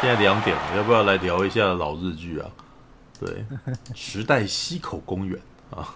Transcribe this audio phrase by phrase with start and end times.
[0.00, 2.46] 现在两点了，要不要来聊一下老日剧啊？
[3.20, 3.44] 对，
[3.94, 5.38] 时代西口公园
[5.70, 5.94] 啊，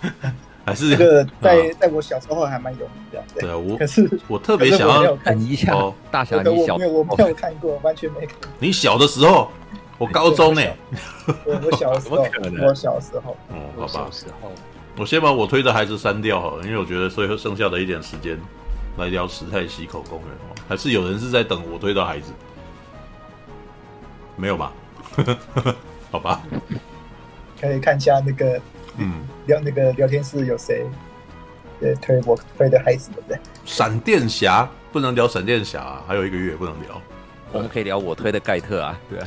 [0.64, 3.22] 还是这个在在我小时候还蛮有名的。
[3.38, 8.48] 对啊，我可是我特别想要看一下哦大侠，你小我没有我没有看过，完全没看过。
[8.58, 9.50] 你小的时候，
[9.98, 10.62] 我高中呢？
[11.44, 12.16] 我我小的时候，
[12.66, 14.10] 我小时候，嗯，好吧。
[14.96, 18.38] 我先把我推的孩子删掉好了，因为我觉得所以剩下的一点时间
[18.96, 22.32] 来聊时代西口公园哦，还是有人是在等我推的孩子。
[24.36, 24.72] 没有吧？
[26.10, 26.42] 好吧，
[27.60, 28.60] 可以看一下那个，
[28.98, 30.84] 嗯，聊那个聊天室有谁？
[31.80, 33.38] 对，推我推的孩子，对不对？
[33.64, 37.00] 闪电侠不能聊闪电侠啊，还有一个月不能聊。
[37.52, 39.18] 我们可以聊我推的盖特啊，对。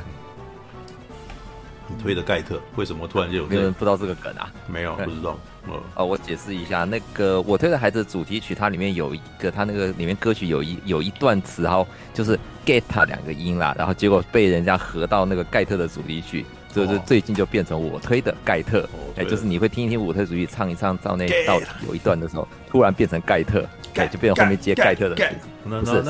[1.87, 3.47] 你推的盖特为什么突然就有？
[3.47, 4.51] 没有人不知道这个梗啊？
[4.67, 5.37] 没有，不知道。
[5.67, 26.03] 哦，啊，我解释一下，那个我推的孩子主题曲，它里面有一个，它那个里面歌曲有一有一段词，然后就是 get 两个音啦，然后结果被人家合到那个盖特的主题曲，就是最近就变成我推的盖特，哎，就是你会听一听我推主题唱一唱到那到有一段的时候，突然变成盖特，哎，就变成后面接盖特的是是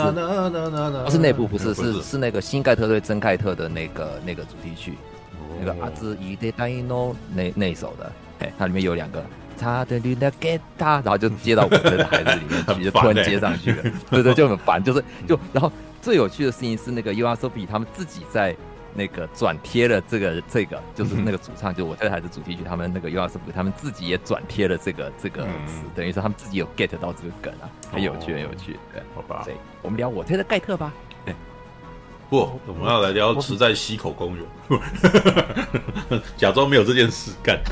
[1.05, 4.97] 不是那部不是是是那个新盖特对真盖特的那个那个主题曲，
[5.59, 9.23] 那个阿兹伊德戴诺那那首的，哎，它里面有两个。
[9.57, 18.53] 他的绿的给他，然后就接到我的孩子里面去，就 突然接上去了， 对对，就很烦，就是就然后最有趣的事情是那个 UASOPI 他们自己在
[18.93, 31.14] 那个转贴了这个这个，就是那个主唱，就我推的孩子主题曲，他们那个 UASOPI 他们自己也转贴了这个这个词，等于说他们自己有 get 到这个梗啊，很有趣，很有趣，对，好吧，对，我们聊我推的盖特吧，对，
[32.29, 34.45] 不，我们要来聊池在溪口公园，
[36.35, 37.59] 假装没有这件事干。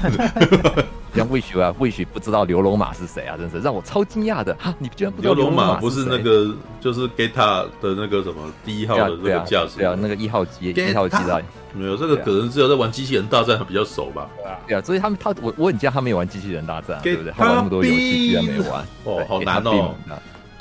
[1.15, 3.37] 像魏许啊，魏许不知道刘龙马是谁啊？
[3.37, 4.73] 真是让我超惊讶的哈！
[4.79, 6.51] 你居然不知道刘龙马不是那个，
[6.81, 11.43] 就是 Geta 的那个什么第一号的这个驾驶，对啊，那个一号机一号机的。
[11.75, 14.27] 没有这个可能只有在玩机器人大战比较熟吧？
[14.67, 17.31] 对啊，所以他们他我我很惊讶他没有玩机器人大战，对不对？
[17.37, 19.93] 他玩那么多游戏居然没玩，哦，好难哦。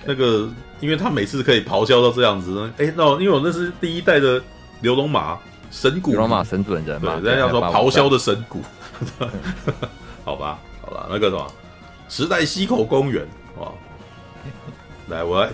[0.04, 0.48] 那个，
[0.80, 4.42] 因为他每次可以咆哮到这样子，哎，那因为我那是第一代的
[4.80, 5.38] 刘龙马
[5.70, 8.60] 神谷，刘龙马神准人嘛，人家要说咆哮的神谷。
[10.24, 11.52] 好吧，好吧，那个什么，
[12.08, 13.26] 时代西口公园，
[13.58, 13.72] 哇，
[15.08, 15.50] 来，我来。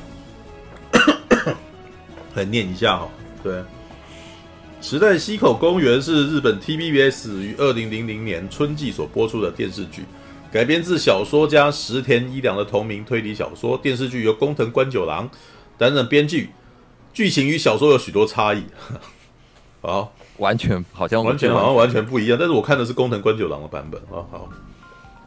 [2.35, 3.09] 来念一下哈。
[3.43, 3.63] 对，
[4.81, 10.05] 时代西口公园是日本 TBS 于二零零零年春季所播出的电视剧，
[10.53, 13.77] 改编自小说家石田一良的同名推理小说。
[13.79, 15.29] 电视剧由工藤官九郎
[15.77, 16.51] 担任编剧，
[17.13, 18.65] 剧情与小说有许多差异。
[19.81, 20.13] 好。
[20.39, 24.23] 完全好像完全好像完全不一样，但是我看的是工藤官九郎的版本啊。
[24.31, 24.49] 好，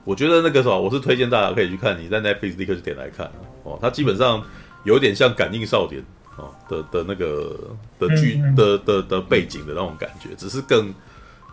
[0.06, 3.30] 我觉得那个什么，我是推荐大家可以去看，你在 Netflix 立刻就点来看
[3.64, 3.78] 哦。
[3.82, 4.42] 它基本上
[4.86, 6.02] 有点像《感应少年》
[6.42, 10.94] 哦的的那个的剧的的的背景的那种感觉，只是更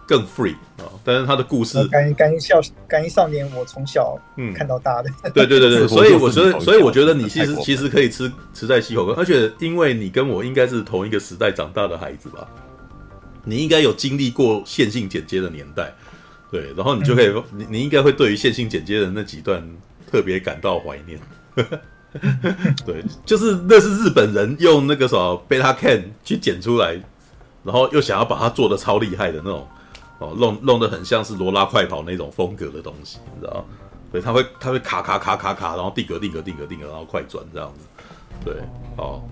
[0.08, 0.90] 更 free 啊。
[1.04, 5.08] 但是他的故事《感感应少感应少年》，我从小嗯看到大的。
[5.32, 12.48] 对对对对，所以我觉得，所以我觉得你其实其实可以吃吃在西口，而且因为你跟我应该是同一个时代长大的孩子吧。
[13.44, 15.94] 你应该有经历过线性剪接的年代，
[16.50, 19.66] 对，然后你就可以，你你应该会对于线性剪接的那几段
[20.10, 21.18] 特别感到怀念，
[22.84, 27.00] 对，就是那是日本人用那个什么 Beta Can 去剪出来，
[27.64, 29.66] 然后又想要把它做的超厉害的那种，
[30.18, 33.64] 哦，弄弄得很像是罗拉快跑那种风格的东西，你知道？
[34.10, 37.86] 对，它会它会卡卡卡卡卡，然后定格定格定格定格，然后快转这样子，
[38.44, 38.54] 对，
[38.96, 39.22] 好。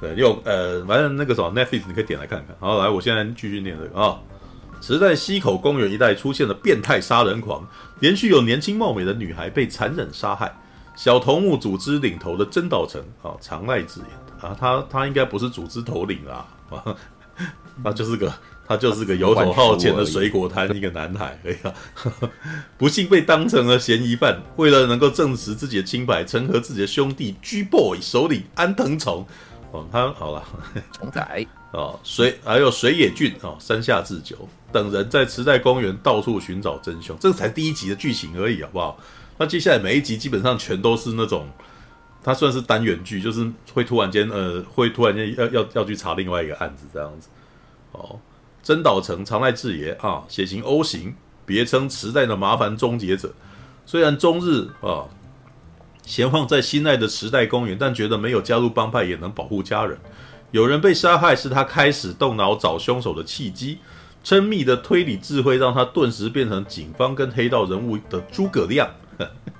[0.00, 2.54] 对，用呃，反正那个什么 Netflix 你可以点来看看。
[2.58, 4.20] 好，来，我现在继续念这个啊。
[4.82, 7.66] 时代西口公园一带出现了变态杀人狂，
[8.00, 10.52] 连续有年轻貌美的女孩被残忍杀害。
[10.94, 16.96] 小头目组织领头的真岛诚啊，长濑智也啊，他他应该不是组织头领啦，啊，
[17.82, 18.30] 他就是个
[18.66, 21.74] 他就是个游手好闲的水果摊一个男孩，哎呀，
[22.78, 24.40] 不幸被当成了嫌疑犯。
[24.56, 29.26] 为了能够证实自己的清白，曾和自己的兄弟 G Boy 首领安藤崇。
[29.70, 30.42] 哦，他好了，
[30.92, 38.98] 重仔 哦，水还有水野俊哦，山下智久等人在池袋公园到处寻找真凶，这才第一集的剧情而已，好不好？
[39.36, 41.48] 那接下来每一集基本上全都是那种，
[42.22, 47.28] 它算是单元剧，就是会突然间呃，会突然间要要要去查另外一个案子这样子。
[47.90, 48.18] 哦，
[48.64, 51.14] 真岛诚长濑智也啊，血型 O 型，
[51.46, 53.32] 别称池袋的麻烦终结者，
[53.86, 55.04] 虽然终日啊。
[56.06, 59.98] 闲晃在心爱的时代公园，但觉得没有加入帮派也能保护家人。
[60.50, 63.78] 有人被杀害是他开始动脑找凶手的契机。
[64.22, 68.86] 缜密的推理智慧让他顿时变成警方跟黑道人物的诸葛亮。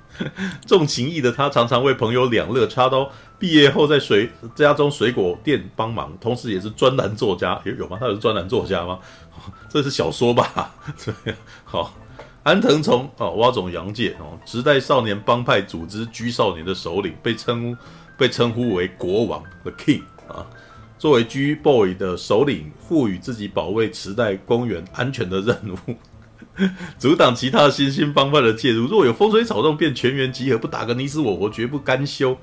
[0.67, 7.59] 重情义的他常常为朋友两肋插刀，毕业后在水家中水果店帮忙，同时也是专栏作家。
[7.65, 7.97] 有有吗？
[7.99, 8.99] 他是专栏作家吗？
[9.69, 10.73] 这是小说吧？
[11.03, 11.93] 对，好。
[12.43, 17.75] 安藤聪哦，洼塚洋介哦，时代少年帮派组织 G 少年的首领，被称
[18.19, 20.45] 被称呼为国王 The King 啊。
[20.99, 25.95] 作为 G Boy 的首领，赋予自己保卫池袋公园安全的任务，
[26.99, 28.85] 阻挡其他新兴帮派的介入。
[28.85, 32.37] 若有风吹草动，便全员集合，不打个你死我活，绝不甘休。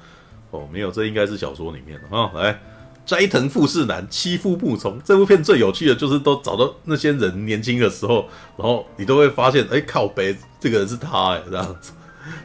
[0.53, 2.31] 哦，没有，这应该是小说里面的啊。
[2.35, 2.59] 来。
[3.05, 11.91] 斋藤富士男欺负木虫，这部片最有趣的就是都找到那些人年轻的时候，然后你都会发现，哎，靠北，这个人是他哎，这样子。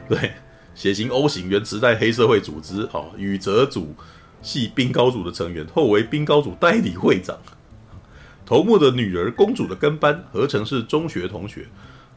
[0.08, 0.32] 对，
[0.74, 3.94] 血型 O 型，原时代黑社会组织，哦，宇泽组
[4.42, 7.38] 系冰高组的成员，后为冰高组代理会长。
[8.44, 11.68] 头目的女儿，公主的跟班，合成是中学同学，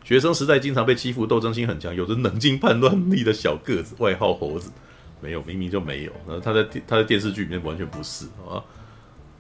[0.04, 4.72] 学生时代经常被欺负，斗争心很强，有着冷静判断力的小个子，外号猴子。
[5.21, 6.12] 没有，明明就没有。
[6.27, 8.63] 那他在他在电视剧里面完全不是啊。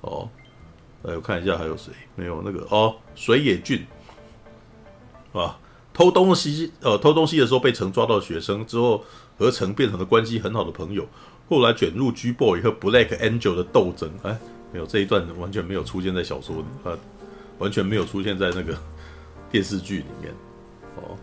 [0.01, 0.29] 哦，
[1.01, 3.83] 来我看一下还有谁没有那个哦，水野俊
[5.33, 5.59] 啊，
[5.91, 9.03] 偷东西呃偷东西的时候被城抓到学生之后，
[9.37, 11.07] 和城变成了关系很好的朋友。
[11.49, 14.09] 后来卷入 G Boy 和 Black Angel 的斗争。
[14.23, 14.37] 哎，
[14.71, 16.97] 没有这一段完全没有出现在小说里啊，
[17.57, 18.77] 完全没有出现在那个
[19.51, 20.31] 电视剧里面。
[20.97, 21.17] 哦，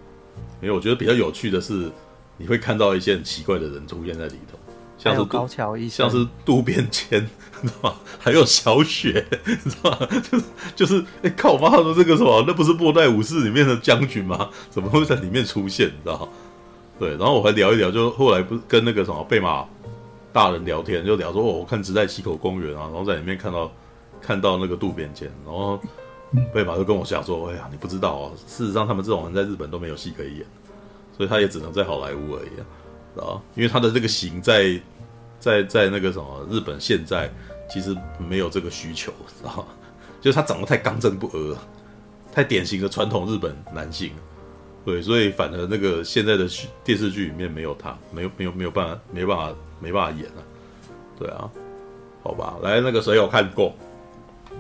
[0.60, 1.90] 没有，我觉得比较有趣的是。
[2.38, 4.58] 你会看到一些很奇怪的人出现在里头，
[4.96, 7.20] 像是高桥一像是渡边谦，
[7.60, 7.96] 知道吗？
[8.18, 9.98] 还有小雪， 知道吗？
[10.30, 10.44] 就 是
[10.74, 11.52] 就是，哎、欸，靠！
[11.52, 12.44] 我妈说这个什么？
[12.46, 14.48] 那不是末代武士里面的将军吗？
[14.70, 15.88] 怎么会在里面出现？
[15.88, 16.28] 你知道吗？
[16.98, 19.64] 对，然后我还聊一聊，就后来不是跟那个什么贝马
[20.32, 23.70] 大人聊天，就聊说哦，我看《只在西口公园》啊，然后在里面看到
[24.20, 25.80] 看到那个渡边谦，然后
[26.52, 30.46] 贝马就跟我讲说，哎呀，你不知道哦，事实上他们这种人在日本都没有戏可以演。
[31.18, 34.80] 所以他也只能在好莱坞而已啊，因为他的这个型在
[35.40, 37.28] 在在那个什么日本现在
[37.68, 39.64] 其实没有这个需求，知道吗？
[40.22, 41.58] 就是他长得太刚正不阿，
[42.32, 44.12] 太典型的传统日本男性，
[44.84, 46.48] 对，所以反而那个现在的
[46.84, 50.42] 电视剧里面没有他，没有没有没有办法，没办法没办法演了，
[51.18, 51.50] 对啊，
[52.22, 53.74] 好吧，来那个谁有看过？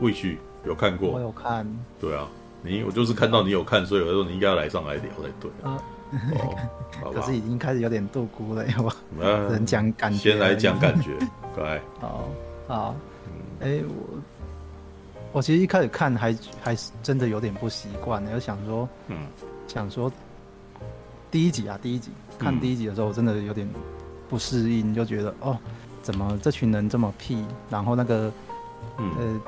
[0.00, 1.10] 魏旭有看过？
[1.10, 1.66] 我有看，
[2.00, 2.28] 对啊，
[2.62, 5.80] 你我就是看到你有看，所以我说你应该要来上来聊才对啊。
[7.02, 8.90] 哦、可是已经开始有点度孤了，要不？
[9.52, 11.16] 人讲感觉，先来讲感觉，
[11.54, 11.80] 乖。
[12.00, 12.28] 好，
[12.66, 12.94] 好。
[13.60, 14.18] 哎、欸，我
[15.32, 19.26] 我其实一开始看还还是真的有点不习惯，就想说，嗯，
[19.66, 20.10] 想说
[21.30, 23.68] 第一集啊，第一集看第一集的时候，我真的有点
[24.28, 25.58] 不适应，就觉得哦，
[26.02, 27.44] 怎么这群人这么屁？
[27.68, 28.32] 然后那个，
[28.96, 29.40] 嗯、呃，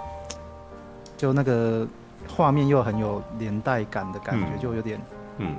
[1.17, 1.87] 就那个
[2.29, 5.01] 画面又很有年代感的感觉，嗯、就有点，
[5.39, 5.57] 嗯。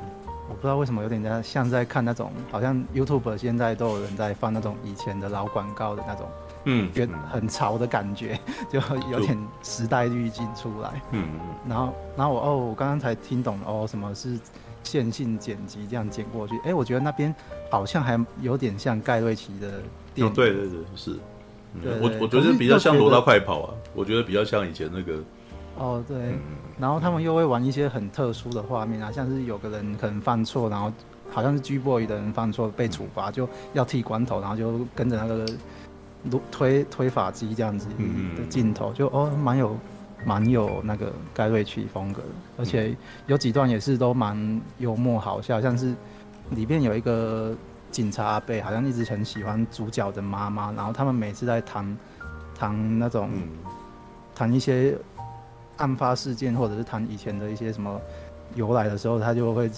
[0.52, 6.28] 我不知道为什么有点像像在看那种，好像 YouTube 现在都有人在放那种以前的老广告的那种，
[6.66, 8.38] 嗯，觉得很潮的感觉，
[8.70, 11.02] 就有点时代滤镜出来。
[11.12, 11.40] 嗯嗯。
[11.70, 14.38] 然后，然后我哦，我刚刚才听懂哦，什么是
[14.84, 16.60] 线性剪辑，这样剪过去。
[16.66, 17.34] 哎，我觉得那边
[17.70, 19.82] 好像还有点像盖瑞奇的
[20.14, 20.28] 电影。
[20.28, 21.18] 哦，对对对，是。
[21.82, 25.24] 对，我我觉得比较像罗大快跑啊，我觉得比较像以前那个。
[25.78, 26.36] 哦，对，
[26.78, 30.92] 然后他们又会玩一些很特殊的画面啊，像是有个人可能犯错，然后
[31.32, 35.46] 好像是 G Boy 的人犯错被处罚，就要剃光头，然后就跟着那个
[36.52, 37.88] 推推法机这样子
[38.38, 39.76] 的镜头，就哦蛮有
[40.24, 42.28] 蛮有那个盖瑞奇风格的，
[42.60, 45.96] 而且有几段也是都蛮幽默好笑，像是
[46.52, 47.56] 里面有一个
[47.90, 51.98] 警察阿贝，好像一直很喜欢主角的妈妈，然后他们每次在谈
[52.54, 53.30] 谈那种
[54.36, 54.96] 谈一些。
[55.82, 58.00] 案发事件，或者是谈以前的一些什么
[58.56, 59.70] 由来的时候，他就会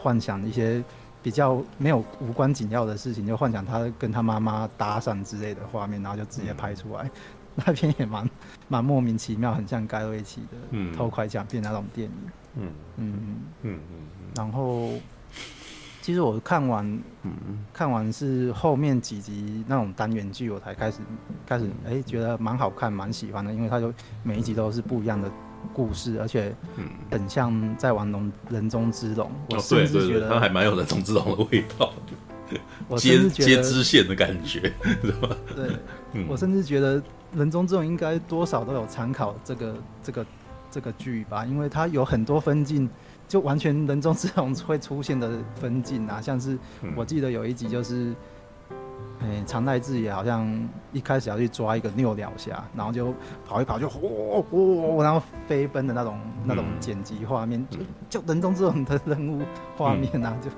[0.00, 0.84] 幻想一些
[1.22, 7.04] 比较没有无关紧要的事情，就幻想他跟他妈妈搭讪之类的画面，然后就直接拍出来。
[7.04, 7.10] 嗯、
[7.66, 8.30] 那片也蛮
[8.68, 12.14] 蛮莫名其妙，很像盖瑞奇的偷快奖片那种电影。
[12.56, 14.28] 嗯嗯嗯嗯嗯。
[14.36, 14.90] 然后
[16.08, 16.86] 其实我看完，
[17.22, 21.00] 嗯、看完是后面几集那种单元剧，我才开始
[21.46, 25.30] 开始哎、欸、觉得蛮好看，蛮喜欢的，因为它就每一集都是不一样的
[25.74, 26.50] 故事，而且
[27.10, 29.30] 很像在玩龙人中之龙。
[29.50, 31.92] 我甚至觉得它还蛮有人中之龙的味道，
[32.96, 34.72] 接接支线的感觉，
[35.04, 35.28] 是吧？
[35.54, 37.02] 对，我甚至觉得
[37.34, 40.26] 人中之龙应该多少都有参考这个这个
[40.70, 42.88] 这个剧吧，因为它有很多分镜。
[43.28, 46.58] 就完全人中之龙会出现的分镜啊，像是
[46.96, 48.14] 我记得有一集就是，
[49.20, 53.12] 哎、欸，长濑智也好像一开始要去抓一个六鸟侠，然后就
[53.46, 59.42] 跑一跑就呼呼，然后飞奔的那种那种剪辑画面，就就人中之龙的人物
[59.76, 60.50] 画面啊，就，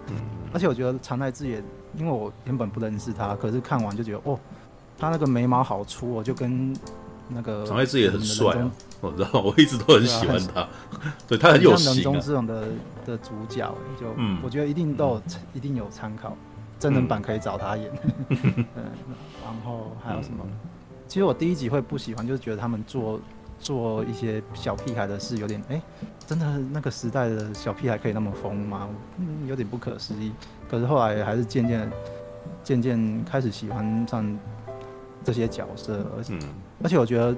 [0.53, 1.61] 而且我觉得长濑智也，
[1.97, 4.39] 因为我原本不认识他，可是看完就觉得哦，
[4.97, 6.73] 他那个眉毛好粗哦，就跟
[7.33, 8.71] 那个长濑智也很帅啊，
[9.01, 10.69] 我知道，我一直都很喜欢他，
[11.29, 11.95] 对，他很有型啊。
[11.95, 12.69] 人中之龙的
[13.07, 14.07] 的主角，就
[14.43, 15.23] 我觉得一定都有，
[15.55, 16.37] 一定有参考，
[16.79, 17.91] 真人版可以找他演。
[18.29, 18.39] 嗯，
[19.45, 20.45] 然后还有什么？
[21.07, 23.21] 其实我第一集会不喜欢，就是觉得他们做
[23.59, 25.81] 做一些小屁孩的事，有点哎，
[26.27, 28.89] 真的那个时代的小屁孩可以那么疯吗？
[29.19, 30.33] 嗯，有点不可思议。
[30.71, 31.93] 可是后来还是渐渐
[32.63, 34.39] 渐渐开始喜欢上
[35.25, 36.41] 这些角色，而且、嗯、
[36.83, 37.37] 而且我觉得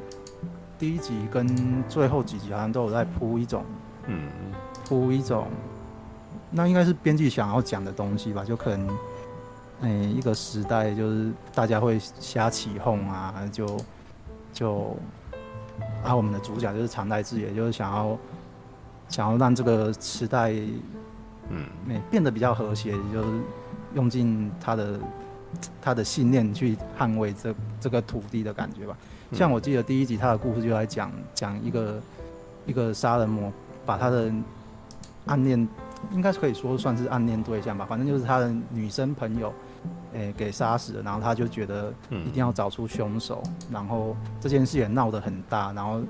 [0.78, 3.64] 第一集跟最后几集好像都有在铺一种，
[4.06, 4.28] 嗯，
[4.86, 5.48] 铺一种，
[6.50, 8.44] 那应该是编剧想要讲的东西吧？
[8.44, 8.88] 就可能，
[9.82, 13.66] 哎、欸，一个时代就是大家会瞎起哄啊，就
[14.52, 14.96] 就
[16.04, 18.18] 啊，我们的主角就是长代志也，就是想要
[19.08, 20.52] 想要让这个时代，
[21.48, 21.66] 嗯，
[22.10, 23.28] 变得比较和谐，就是
[23.94, 24.98] 用尽他的。
[25.82, 28.96] 他的信念去捍卫这这个土地的感觉吧，
[29.32, 32.00] 像我记得第一集他的故事就来讲讲一个
[32.66, 33.52] 一个杀人魔
[33.84, 34.32] 把他的
[35.26, 35.68] 暗恋，
[36.12, 39.52] 应该是可以说算是暗恋对象吧，反正就是他的女生朋友，
[40.12, 46.00] 诶、欸、给杀死了，然后他就觉得一定要找出凶手，然后这件事也闹得很大，然后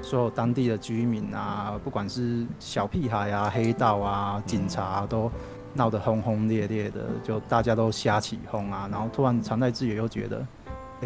[0.00, 5.30] 所有当地的居民啊，不管是小屁孩啊、黑道啊、警察啊都。
[5.74, 10.46] 闹得轰轰烈烈的，就大家都瞎起哄啊，然后突然长濑智也又觉得，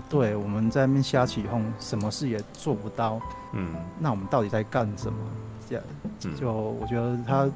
[0.08, 3.20] 对，我们在那边瞎起哄，什么事也做不到，
[3.52, 5.18] 嗯，那我们到底在干什么？
[5.68, 5.84] 这样，
[6.36, 7.48] 就我觉得他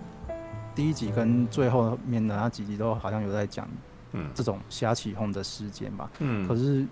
[0.74, 3.68] 第一集跟最后面的那几集都好像有在讲，
[4.12, 6.86] 嗯，这种瞎起哄的事件吧，嗯，可是，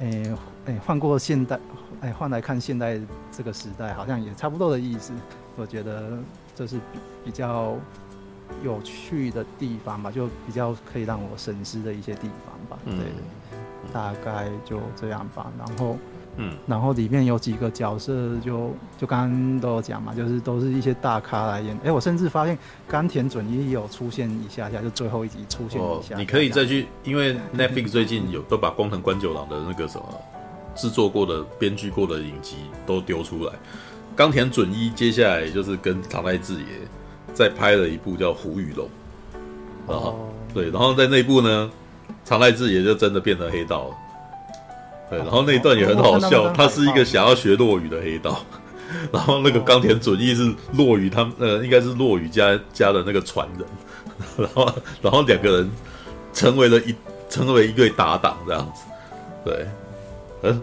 [0.00, 0.30] 哎、欸，
[0.66, 1.56] 哎、欸，换过现代，
[2.00, 2.98] 哎、欸，换来看现代
[3.32, 5.12] 这个时代，好像也差不多的意思，
[5.56, 6.18] 我觉得
[6.54, 7.74] 这是比比较。
[8.64, 12.78] 有趣的地方吧，就比较可以让我深思的一些地方吧。
[12.86, 13.22] 对，嗯、
[13.92, 15.46] 大概就这样吧。
[15.58, 15.96] 然后，
[16.36, 21.74] 嗯，然后里面有几个角色就，就就刚刚都有讲嘛，就是都是一些大咖来演。
[21.78, 22.56] 哎、欸，我甚至发现
[22.86, 26.14] 冈田准一也有出现一下下，就最后一集出现一下，下。
[26.14, 30.04] 哦，你可以再去，因为 Netflix 最近有都把宫藤官九郎的那个什么
[30.74, 32.56] 制作过的、编剧过的影集
[32.86, 33.52] 都丢出来。
[34.16, 36.66] 冈田准一接下来就是跟唐濑智也。
[37.34, 38.86] 再拍了一部叫《胡与龙》，
[39.86, 40.18] 然后、oh.
[40.52, 41.70] 对，然后在那部呢，
[42.28, 43.94] 长濑智也就真的变成黑道了。
[45.08, 46.54] 对，然后那一段也很好笑，oh.
[46.54, 48.44] 他是一个想要学落雨的黑道，
[49.10, 53.66] 然后那个冈田准一是落雨，他们呃应该是落雨家家的那个传人，
[54.36, 54.70] 然后
[55.00, 55.70] 然后两个人
[56.34, 56.94] 成为了一
[57.30, 58.82] 成为一对搭档这样子，
[59.46, 59.66] 对，
[60.42, 60.60] 嗯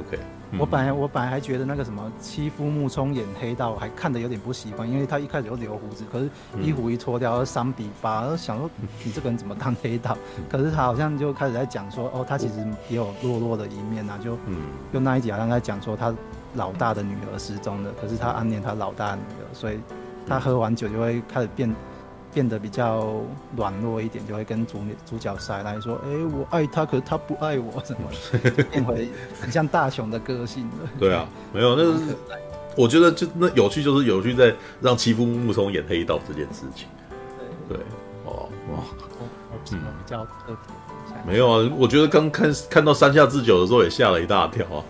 [0.00, 0.18] ，OK。
[0.58, 8.70] 我本来我本来还觉得那个什么妻夫木聪演黑道还看得有点不习惯，因为他一开始就留胡子，可是衣服一脱掉三比八，然后想说
[9.04, 10.16] 你这个人怎么当黑道？
[10.48, 12.54] 可是他好像就开始在讲说，哦，他其实
[12.88, 14.38] 也有落落的一面啊，就
[14.92, 16.14] 就那一集好像在讲说他
[16.54, 19.80] 老大的女儿失踪了，可是他暗恋他老大的女儿，所以
[20.26, 21.74] 他喝完酒就会开始变。
[22.36, 23.14] 变得比较
[23.56, 28.10] 软弱一点，就会跟主主角塞来说：“哎、欸，我爱他，可是他不爱我，怎么？”
[28.70, 29.08] 变回
[29.40, 30.90] 很像大雄的个性了。
[31.00, 32.14] 对啊，没有，那是
[32.76, 36.86] 我觉得就那有趣，就是有趣在让欺负木聪演黑道这件事情。
[37.70, 37.86] 对，对，
[38.26, 38.84] 哦哦，
[39.72, 40.56] 嗯，比较特别。
[41.26, 44.84] 没有啊，我觉得刚看看到山下智久的时候也吓了一大跳啊。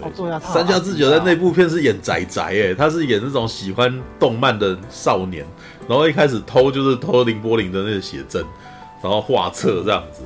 [0.00, 5.46] 哦，对啊，山下智久在那部片是演宅宅，哎，他是演那种喜欢动漫的少年，
[5.88, 8.44] 然后一开始偷就是偷林柏林的那个写真，
[9.02, 10.22] 然后画册这样子，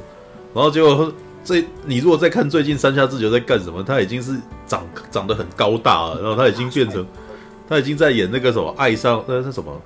[0.55, 1.13] 然后结果
[1.45, 4.37] 这你如果再看最近山下智久在干什么，他已经是
[4.67, 7.07] 长长得很高大了，然后他已经变成
[7.69, 9.81] 他已经在演那个什么爱上那是什么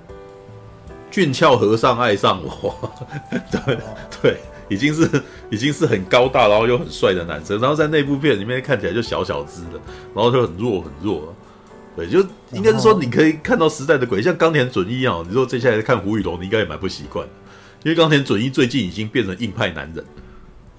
[1.11, 2.75] 俊俏和尚爱上我，
[3.50, 3.78] 对
[4.23, 4.37] 对。
[4.71, 9.78] 已经是已经是很高大，然后又很帅的男生，然后在那部片里面看起来就小小只的，
[10.14, 11.35] 然后就很弱很弱，
[11.96, 12.20] 对，就
[12.52, 17.32] 应该是说你可以看到时代的鬼，像冈田准一啊，你说接下来看胡雨龙，你应该也蛮不习惯的，
[17.84, 20.04] 因为冈田准一最近已经变成硬派男人，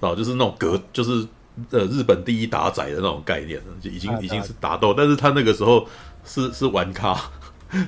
[0.00, 1.26] 啊，就是那种格，就是
[1.70, 5.86] 呃日本第一打仔的那种概念了，就已经已经是打斗，但是他那个时候
[6.24, 7.18] 是是玩咖。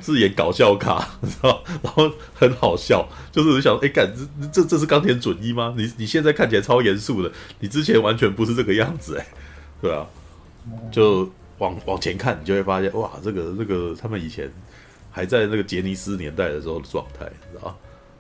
[0.03, 5.73] 是演搞笑咖，你知道，然后很好笑，就是我想，哎，干这这这是冈田准一吗？
[5.79, 7.31] 你你现在看起来超严肃的，
[7.61, 9.27] 你之前完全不是这个样子，哎，
[9.81, 10.05] 对啊，
[10.91, 14.51] 就往往前看，你就会发现，哇，这个这个他们以前
[15.11, 17.77] 还在那个杰尼斯年代的时候的状态，你知道，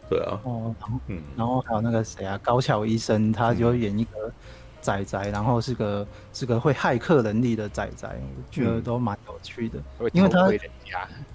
[0.08, 0.74] 对啊，哦，
[1.06, 4.32] 嗯，然后还有那个谁啊，高桥医生，他就演一个。
[4.80, 9.78] 仔仔，然后是个是个会骇客能力的仔仔，我觉得都蛮有趣的。
[9.98, 10.48] 嗯、因为他，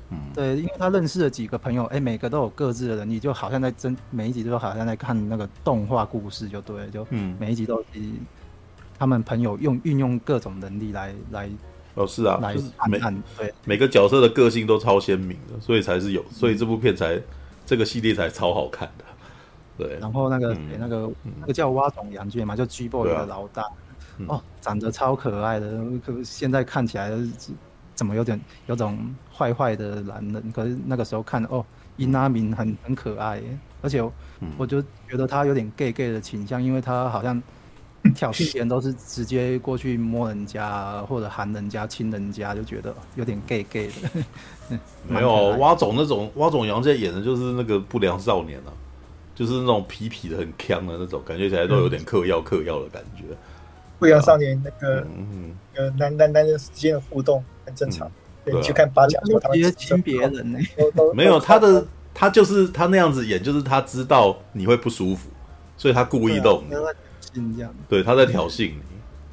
[0.09, 7.05] 嗯、对，因为他认识了几个朋友，哎，每个都有各自的能力，就好像在真每一集都好像在看那个动画故事，就对了，就
[7.37, 7.99] 每一集都是
[8.97, 11.49] 他们朋友用运用各种能力来来
[11.95, 12.99] 哦是啊，就是每
[13.37, 13.53] 对。
[13.65, 17.21] 每个角色的个性都超鲜明的，所以才是有，所以这部片才
[17.65, 19.05] 这个系列才超好看的。
[19.75, 23.63] 对，然后那个、那个、嗯、那个叫蛙种杨俊嘛，就 G-Boy 的老大，
[24.27, 27.11] 哦，长得超可爱的，可现在看起来
[27.95, 31.65] 怎么有点有种坏坏的男人，可是那个时候看哦，
[31.97, 33.41] 伊那明很很可爱，
[33.81, 33.99] 而且
[34.57, 37.41] 我就觉得他有点 gay gay 的倾向，因为他好像
[38.13, 44.77] 挑衅别人都是直接过去摸人家或者喊人家亲人家，就觉得有点 gay gay 的。
[45.07, 48.71] 没有蛙总那种蛙总杨在演的就是那个不良少年啊。
[49.35, 53.23] 就是那种痞痞的、很锵的那种，感觉起来都有点嗑药、嗑药的感觉。
[53.97, 58.07] 不良少年那个，嗯，呃，男男男人之间的互动很正常。
[58.45, 60.59] 对，你去看八甲，说他们亲别人呢，
[61.15, 61.83] 没有他的，
[62.13, 65.29] 他就是他那样子演，就是他知道你会不舒服，
[65.77, 66.75] 所以他故意弄你。
[67.89, 68.81] 对，他在挑衅你。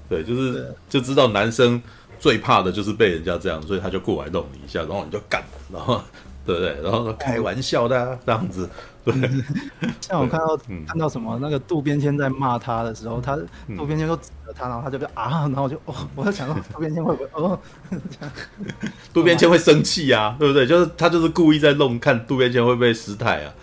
[0.08, 1.80] 对，就是就知道男生
[2.18, 5.42] 最怕的就是被人家这样，所以他就过来弄你一下，然后你就干，
[5.72, 6.02] 然后
[6.44, 6.76] 对不对？
[6.82, 8.68] 然后说开玩笑的啊，这样子。
[9.02, 9.14] 对，
[10.02, 13.34] 像我看到、嗯、看到什么那个渡边谦在骂他的时候，他
[13.76, 17.58] 渡边谦就指着他，然后他就啊，然后我就哦，我在想说渡边谦会不会哦，
[19.14, 20.66] 渡边谦会生气啊，对不对？
[20.66, 23.54] 就是他就是故意在弄，看渡边谦会不会失态啊？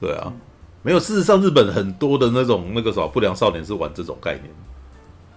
[0.00, 0.32] 对啊，
[0.82, 0.98] 没有。
[1.00, 4.44] 事实上，日本很多的那种那个什么不良少年是玩这种概念，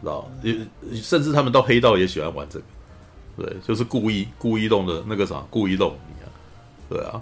[0.01, 0.29] 知道？
[0.41, 0.57] 也
[1.01, 2.65] 甚至他们到黑道也喜欢玩这个，
[3.37, 6.27] 对，就是故意故意弄的那个啥，故意弄你啊，
[6.89, 7.21] 对啊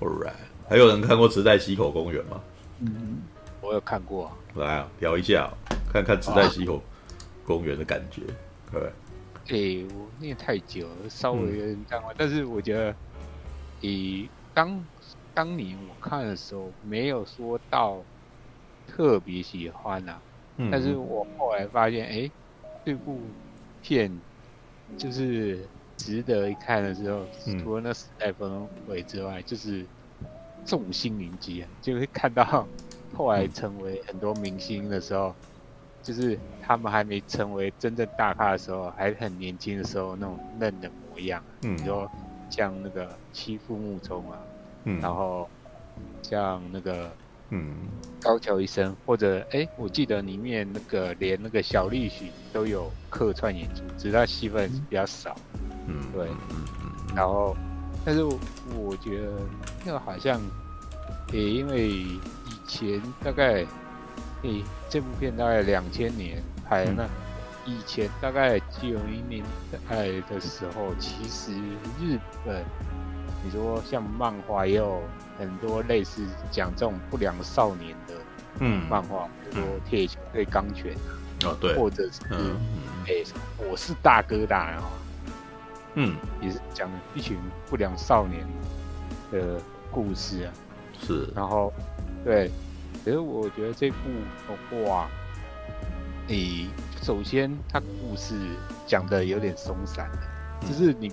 [0.00, 0.32] ，All right。
[0.68, 2.40] 还有人看过池袋西口公园吗？
[2.80, 3.18] 嗯，
[3.60, 4.32] 我有看过啊。
[4.54, 5.52] 来啊，聊一下，
[5.92, 6.82] 看看池袋西口
[7.44, 8.22] 公园的感觉。
[8.70, 8.90] 对、啊，
[9.48, 12.14] 哎、欸，我念太久了，稍微有点淡忘。
[12.16, 12.94] 但是我觉得，
[13.80, 14.82] 以当
[15.34, 17.98] 当年我看的时候，没有说到
[18.86, 20.20] 特别喜欢啊。
[20.56, 20.70] 嗯。
[20.70, 22.30] 但是我后来发现，哎、欸，
[22.84, 23.18] 这部
[23.82, 24.10] 片
[24.96, 25.66] 就是
[25.96, 29.84] 值得一看的时候，嗯、除了那时代氛围之外，就是。
[30.64, 32.64] 众星云集啊，就会看到
[33.16, 35.34] 后来成为很多明星的时候，嗯、
[36.04, 41.42] 就是他们还没成为真正大咖的时候，还很年轻的时候那种嫩的模样。
[41.62, 42.08] 嗯，比如说
[42.48, 44.38] 像那个妻夫木冲啊，
[44.84, 45.48] 嗯，然后
[46.22, 47.10] 像那个
[47.50, 47.74] 嗯。
[48.22, 55.34] 高桥医生，或者哎、欸，我记得里面那个连那个小栗旬都有客串演出，只是他戏份比较少。
[55.88, 57.56] 嗯，对，嗯嗯，然后。
[58.04, 58.36] 但是我，
[58.76, 59.28] 我觉得
[59.84, 60.40] 那个好像，
[61.32, 62.20] 也因为以
[62.66, 63.64] 前大概，
[64.42, 67.08] 诶，这部片大概两千年拍的，那
[67.64, 69.44] 以前大概九零年
[69.88, 71.52] 代的时候，其实
[72.00, 72.64] 日本，
[73.42, 75.02] 你说像漫画也有
[75.38, 78.14] 很多类似讲这种不良少年的
[78.60, 80.94] 嗯漫画，比如说《铁拳对钢拳》
[81.48, 82.20] 啊，对，或者是
[83.06, 84.82] 诶什么《我是大哥大》啊。
[85.94, 87.36] 嗯，也是讲一群
[87.68, 88.46] 不良少年
[89.30, 90.52] 的故事啊。
[91.04, 91.72] 是，然后，
[92.24, 92.50] 对，
[93.04, 93.96] 其实我觉得这部
[94.48, 95.10] 的话，
[96.28, 96.68] 诶，
[97.02, 98.36] 首先它故事
[98.86, 100.08] 讲的有点松散，
[100.60, 101.12] 就是你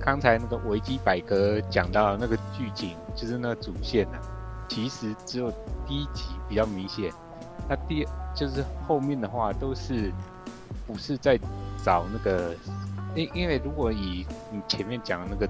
[0.00, 4.20] 刚才那个维基百科讲到那个剧情，就是那个主线啊，
[4.68, 5.50] 其实只有
[5.86, 7.12] 第一集比较明显，
[7.68, 10.12] 那第就是后面的话都是
[10.86, 11.38] 不是在
[11.84, 12.54] 找那个。
[13.14, 15.48] 因因为如果以你前面讲的那个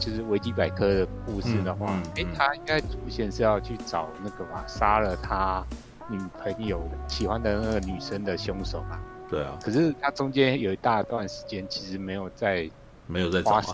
[0.00, 5.64] 就是维基百科的故事的话，哎、嗯嗯嗯，他应该主线是要去找那个吧，杀了他
[6.08, 8.98] 女朋友的喜欢的那个女生的凶手嘛。
[9.28, 9.56] 对啊。
[9.62, 12.68] 可是他中间有一大段时间其实没有在
[13.10, 13.64] 没有在找啊，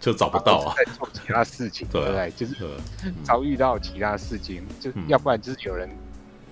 [0.00, 2.30] 就找不到啊，在做其他事情，对不对？
[2.32, 2.56] 就是
[3.22, 5.88] 遭遇到其他事情，就要不然就是有人。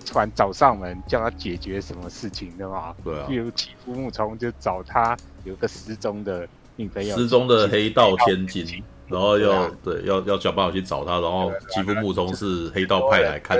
[0.07, 2.93] 突然找上门，叫他解决什么事情的嘛？
[3.03, 3.25] 对啊。
[3.27, 13.57] 比如起夫木冲就找他有个失踪的女朋友，失踪的黑道千金，然后要对，要要想办法去找他，然后妻夫木冲是黑道派来看，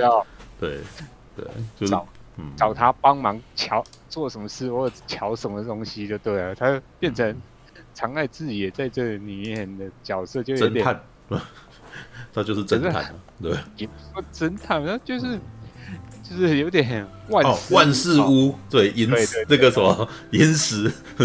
[0.59, 0.77] 对
[1.35, 1.43] 对，
[1.75, 7.35] 就是找、嗯、找他帮忙瞧做什么事或者瞧什么东西就对了，他变成
[7.95, 11.01] 长濑智也在这里面的角色就有点，侦探，
[12.31, 15.39] 他就是侦探，对，也不说侦探，他就是。
[16.27, 19.07] 就是有点万哦，万事屋对银
[19.47, 20.91] 那个什么银石？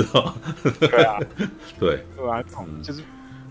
[0.79, 1.19] 对啊，
[1.81, 2.05] 对。
[2.15, 2.45] 对啊，
[2.83, 3.03] 就是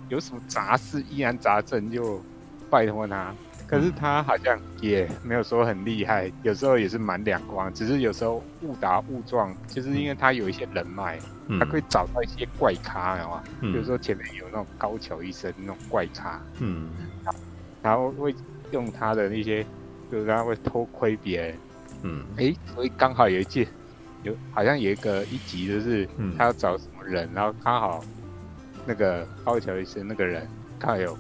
[0.10, 2.23] 有什么杂事疑难杂症就
[2.69, 3.34] 拜托他，
[3.69, 11.19] 可是他好像也没有说很厉害，有时候也是蛮两光，只是有时候误打误撞，就是因为他有一些人脉，
[11.60, 13.43] 他可以找到一些怪咖，知道吗？
[13.62, 16.89] 比如说前面有那种高桥医生那种怪咖，嗯，
[17.84, 18.34] 然后会
[18.71, 19.65] 用他的那些。
[20.12, 21.55] 就是他会偷窥别人，
[22.01, 23.67] 嗯，哎、欸，所以刚好有一件
[24.23, 28.03] 有好像有一个一集就是他要找什么人，嗯、然后刚好
[28.88, 30.47] 那个高桥医生那个人
[30.79, 31.15] 刚好有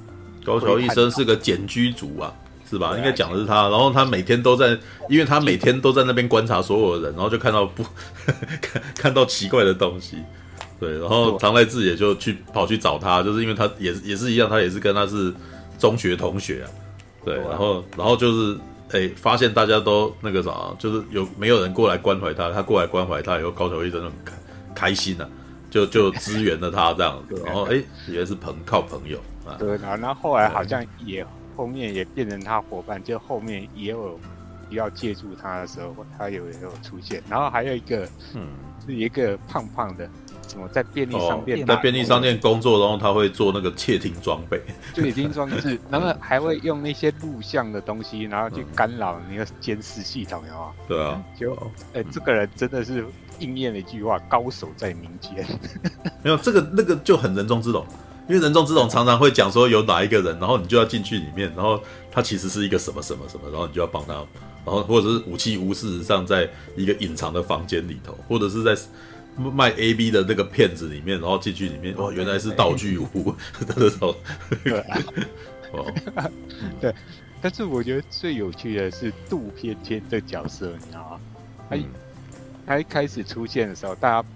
[0.49, 2.33] 高桥医生是个简居族啊，
[2.69, 2.95] 是吧？
[2.97, 4.77] 应该讲的是他，然后他每天都在，
[5.09, 7.83] 因为他每天都在那边观察所有的人，然后就看到不
[8.61, 10.17] 看 看到奇怪的东西，
[10.79, 15.33] 对，然后唐濑智也就去跑去找他，就是因为他也也是一样，他也是跟他是
[15.77, 16.67] 中学同学啊，
[17.23, 18.57] 对，然后然后就是。
[18.91, 24.33] 哎、欸，发现大家都那个啥，就是有没有人过来关怀他，他过来关怀他以后，高桥一真的很开
[24.73, 25.29] 开心呐、啊，
[25.69, 29.55] 就就支援了他这样子，然后哎，也是朋靠朋友啊。
[29.59, 34.19] 对，然后然后后来好像也后面也变成他伙伴，就后面也有
[34.69, 38.47] 要借助他的时候，他有也有出现，然后还有一个，嗯，
[38.85, 40.09] 是一个胖胖的。
[40.47, 41.63] 什么在便利商店？
[41.63, 44.59] 在便利商店工作，然后他会做那个窃听装备，
[44.95, 50.71] 窃听装置，然后还会 用那些录像的东西，然后去干扰那个监视系统，有吗？
[50.87, 51.55] 对啊，就
[51.93, 53.05] 哎，这个人真的是
[53.37, 55.45] 应验了一句话：高手在民间。
[56.23, 57.85] 没有这个那个就很人中之龙，
[58.29, 64.13] 因为人中之龙常常会讲说有哪一个人，然后你就要进去里面，然后他其实是一个什么什么什么，然后你就要帮他，
[64.65, 68.79] 然后或者是武器屋事实上在一个隐藏的房间里头，或者是在。
[69.37, 73.33] 卖 A B 的那个骗子里面，然后进去里面，哦，原来是道具屋
[73.65, 74.13] 的那种。
[74.65, 74.83] 对，
[75.71, 75.93] 哦，
[76.81, 76.93] 对。
[77.39, 81.19] 但是我觉得最有趣的是杜翩翩这角色，你知道吗？
[81.69, 81.85] 他一
[82.67, 84.27] 他一开始出现的时候，大家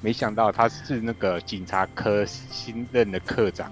[0.00, 3.70] 没想到他是那个警察科新任的科长。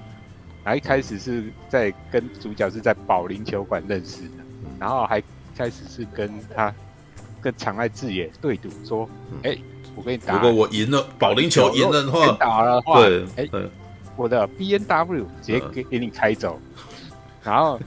[0.64, 4.45] 然后一开始是在跟主角是在保龄球馆认识的，
[4.79, 5.23] 然后还
[5.57, 6.75] 开始是跟他
[7.41, 9.09] 跟长濑智也对赌，说，
[9.43, 9.62] 哎、欸。
[9.97, 13.71] 我跟你打，如果我赢了保龄球赢了的话，打了的话，对，哎、欸，
[14.14, 16.61] 我的 B N W 直接给给你开走，
[17.43, 17.81] 然后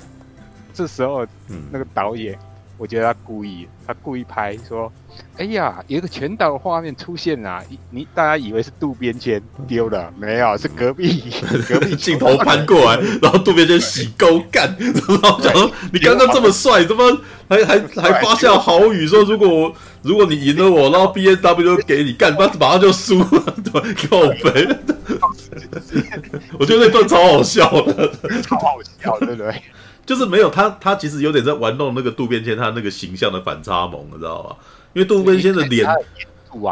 [0.74, 1.26] 这时候
[1.72, 2.38] 那个导演。
[2.82, 4.92] 我觉得他故意，他故意拍说
[5.38, 11.32] ：“哎呀，有一个全岛的画面出现啊，你大家以为是渡边谦丢了，没有，是隔壁
[11.70, 24.68] 隔壁镜头翻过来，然后渡边谦洗沟干， 然后讲说你刚刚这么帅，怎么还还 还发下豪语说如果我如果你赢了我，然后 B N W 给你干，他马上就输了，对，靠北。
[26.58, 29.54] 我觉得那段超好笑的，超好笑，对不对？”
[30.06, 34.56] 就是没有他，他其实有点在玩弄那个渡边谦他那个形象的反差萌，你知道吧？
[34.94, 35.94] 因为渡边谦的脸，啊，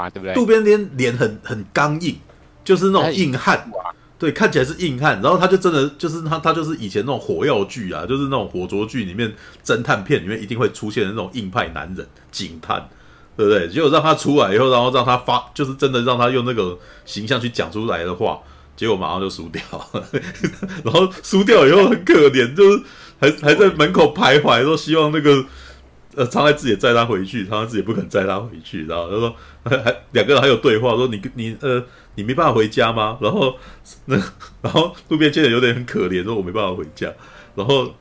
[0.09, 0.33] 对不对？
[0.33, 2.17] 渡边谦脸很很刚硬，
[2.65, 3.71] 就是那种硬汉，
[4.17, 5.21] 对，看起来是硬汉。
[5.21, 12.89] 然后他就真的就是他，他就是以前那种火药剧啊，就是那种火灼剧里面侦探片里面一定会出现的那种硬派男人警探，
[13.37, 13.69] 对不对？
[13.69, 18.39] 结果让他出来以后，然后让他发，就是真的让他用那个形象去讲出来的话，
[18.75, 19.61] 结果马上就输掉
[19.93, 20.03] 了。
[20.83, 22.81] 然后输掉以后很可怜，就是。
[23.19, 25.43] 还还在门口徘徊，说希望那个
[26.15, 31.84] 呃常爱自己载他回去，常爱自己不肯载他回去，然后他说还还两个人还有对话，说你你呃
[32.15, 33.17] 你没办法回家吗？
[33.21, 33.55] 然后
[34.05, 34.15] 那
[34.62, 37.12] 然后路边谦也有点很可怜，说我没办法回家。
[37.55, 37.93] 然后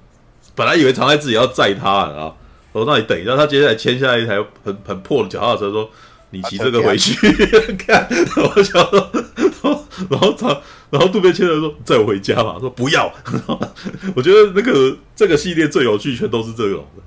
[0.54, 2.34] 本来以为常爱自己要载他啊，
[2.72, 5.90] 我说那你等一下，他接下来签下来一台很很破的脚踏车，说
[6.30, 7.14] 你骑这个回去
[7.76, 8.06] 看。
[8.10, 8.80] 然后想
[9.60, 10.60] 说， 然后长。
[10.90, 13.12] 然后渡边谦人说：“载我回家嘛。”说：“不要。
[14.16, 17.02] ”我觉得那个这个系列最有趣，全都是这种的，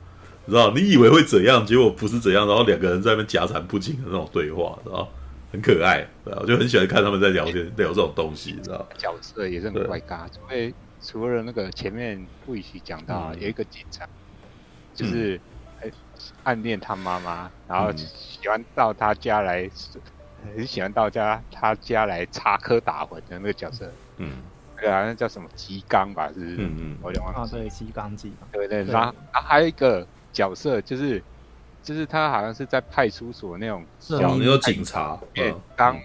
[0.46, 0.72] 你知道？
[0.72, 2.48] 你以为会怎样，结果不是怎样。
[2.48, 5.10] 然后两个人在那边夹缠不清的那种对话，知道？
[5.52, 8.88] 很可爱，对，我就很喜欢看他们在聊天，聊这种东西，知道？
[8.98, 14.08] 角色也是很怪咖，因为除了那个前面不一起讲到有一个警察，
[14.94, 15.42] 就是
[16.44, 19.70] 暗恋他妈妈，然后喜欢到他家来。
[20.44, 24.38] 很喜欢到家他家来插科打诨的那个角色，嗯，
[24.76, 26.56] 那个好像叫什么吉冈吧，是不是？
[26.60, 27.40] 嗯嗯，我忘了。
[27.42, 28.34] 啊，对，吉冈吉。
[28.52, 31.22] 对对，然后还有一个角色，就是
[31.84, 36.00] 就是他好像是在派出所那种小那种警察，对，当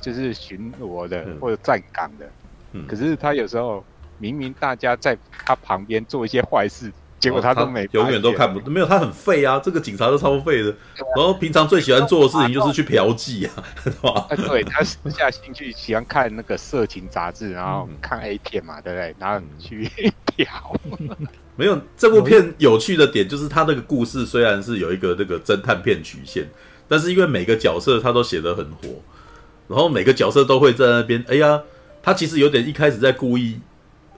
[0.00, 2.28] 就是巡逻的或者站岗的，
[2.72, 3.84] 嗯，可是他有时候
[4.18, 6.92] 明明大家在他旁边做一些坏事。
[7.24, 9.58] 结果他都没，永远都看不没有，他很废啊！
[9.58, 10.74] 这个警察都超废的。
[11.16, 14.26] 然后平常最喜欢做的事情就是去嫖妓啊， 是吧？
[14.46, 19.16] 对，他私下兴趣喜欢看那个色情杂志，然后看 A 片嘛，对不对？
[19.18, 19.90] 然后去
[20.26, 20.46] 嫖。
[21.56, 26.46] 没有这部片有趣的点就是他那个故事虽然是有一个那个侦探片曲线，
[26.86, 29.00] 但是因为每个角色他都写得很活，
[29.68, 31.24] 然后每个角色都会在那边。
[31.28, 31.62] 哎呀，
[32.02, 33.58] 他其实有点一开始在故意。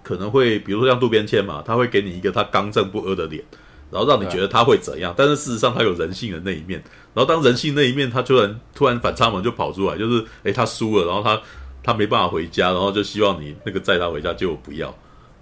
[0.06, 3.42] 可能会，比如说像渡边谦嘛，他会给你一个他刚正不阿的脸，
[3.90, 5.12] 然后让你觉得他会怎样。
[5.16, 6.80] 但是事实上他有人性的那一面。
[7.12, 11.42] 然后当人性那一面，他突然突然反差萌就跑出来，就是诶，他输了，然后他
[11.82, 14.94] 他没办法回家，然后就希望你那个载他回家，结果不要。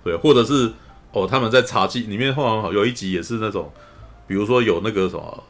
[0.02, 0.72] 对，或者是
[1.12, 3.70] 哦，他们在茶几里面，好像有一集也是那种，
[4.26, 5.44] 比如说有那个什么，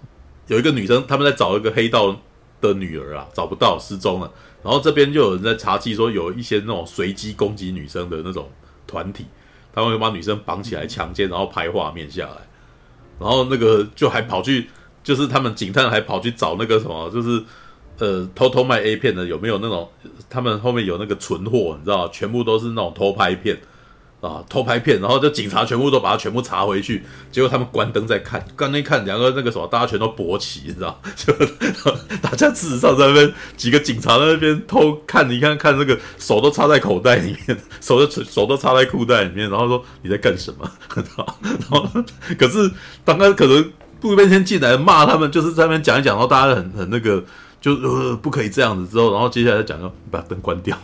[0.49, 2.21] 有一个女生他们在找一个黑道
[2.61, 4.29] 的女儿啊，找不到，失踪了。
[4.65, 8.51] 然后这边就有人在茶记说，有一些那种随机攻击女生的那种
[8.95, 9.27] 团体，
[9.75, 12.37] 他们会把女生绑起来强奸，然后拍画面下来，
[13.19, 14.71] 然后那个就还跑去，
[15.03, 17.43] 就是他们警探还跑去找那个什么，就是
[17.99, 19.91] 呃偷偷卖 A 片的有没有那种，
[20.31, 23.59] 他们后面有那个存货，你知道，全部都是那种偷拍片。
[24.25, 30.99] 啊，偷拍片，然后就警察全部都把它全部查回去，结果他们关灯在看，刚那看两个那个什么，大家全都勃起，你知道？
[31.15, 31.33] 就
[32.23, 40.71] 大家事实上在那边几个警察在那边偷看，你看看那个手都插在口袋里面， 手都手都插在裤袋里面，然后说你在干什么？
[40.95, 41.87] 然后
[42.39, 42.71] 可是
[43.05, 47.23] 刚刚可能渡边先进来骂他们，就是在那边讲一讲，然后大家很很那个。
[47.65, 50.77] 就呃不可以这样子，之后然后接下来讲说把灯关掉，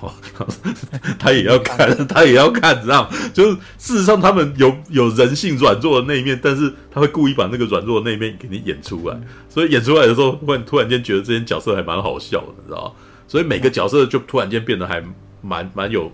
[1.20, 12.92] 他也要看， 他也要看，这样就是事实上他们有有人性软弱的那一面，但是他会故意把那个软弱的那一面给你演出来，所以演出来的时候，会突然间觉得这些角色还蛮好笑的，你知道吗？
[13.28, 15.04] 所以每个角色就突然间变得还
[15.42, 16.10] 蛮蛮有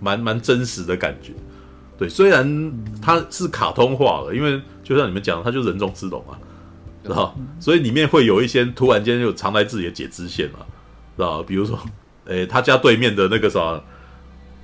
[0.00, 1.32] 蛮蛮真实的感觉。
[1.98, 2.72] 对，虽然
[3.02, 6.38] 他是卡通化了，因为就像你们讲，他就人中之龙啊。
[7.04, 10.60] 知道，所以里面会有一些突然间就常来自己的解支线嘛，
[11.16, 11.42] 知道？
[11.42, 11.78] 比如说，
[12.26, 13.82] 诶，他家对面的那个什么，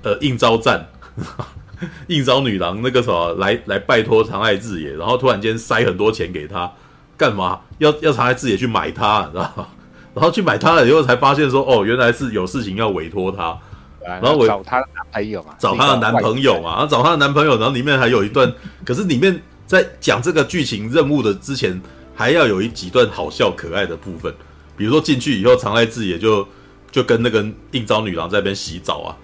[0.01, 0.87] 呃，应招站，
[2.07, 6.71] 应招女郎那个什么来来拜托长濑智也，然后突然间塞很多钱给他，
[7.15, 7.59] 干嘛？
[7.77, 9.69] 要要长濑智也去买他，知道？
[10.15, 13.55] 然后去买他了以后才发现说，哦，原来是有事情要委托他，
[14.03, 18.51] 然后找他的男朋友嘛，找他的男朋友嘛，然后找他的男朋友，然后里面还有一段，
[18.83, 21.79] 可是里面在讲这个剧情任务的之前。
[22.21, 24.31] 还要有一几段好笑可爱的部分，
[24.77, 26.47] 比如说进去以后，常濑智也就
[26.91, 29.17] 就跟那个应招女郎在那边洗澡啊，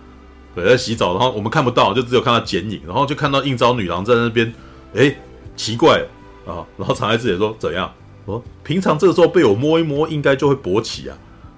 [0.55, 4.51] 对，在洗澡，然后我们看不到，就只有看到剪影，然后就看到应招女郎在那边，
[4.95, 5.15] 哎，
[5.55, 6.03] 奇怪
[6.47, 7.93] 啊，然后常濑智也说怎样？
[8.25, 11.15] 哦，平常这个时候被我摸一摸，应该就会勃起啊，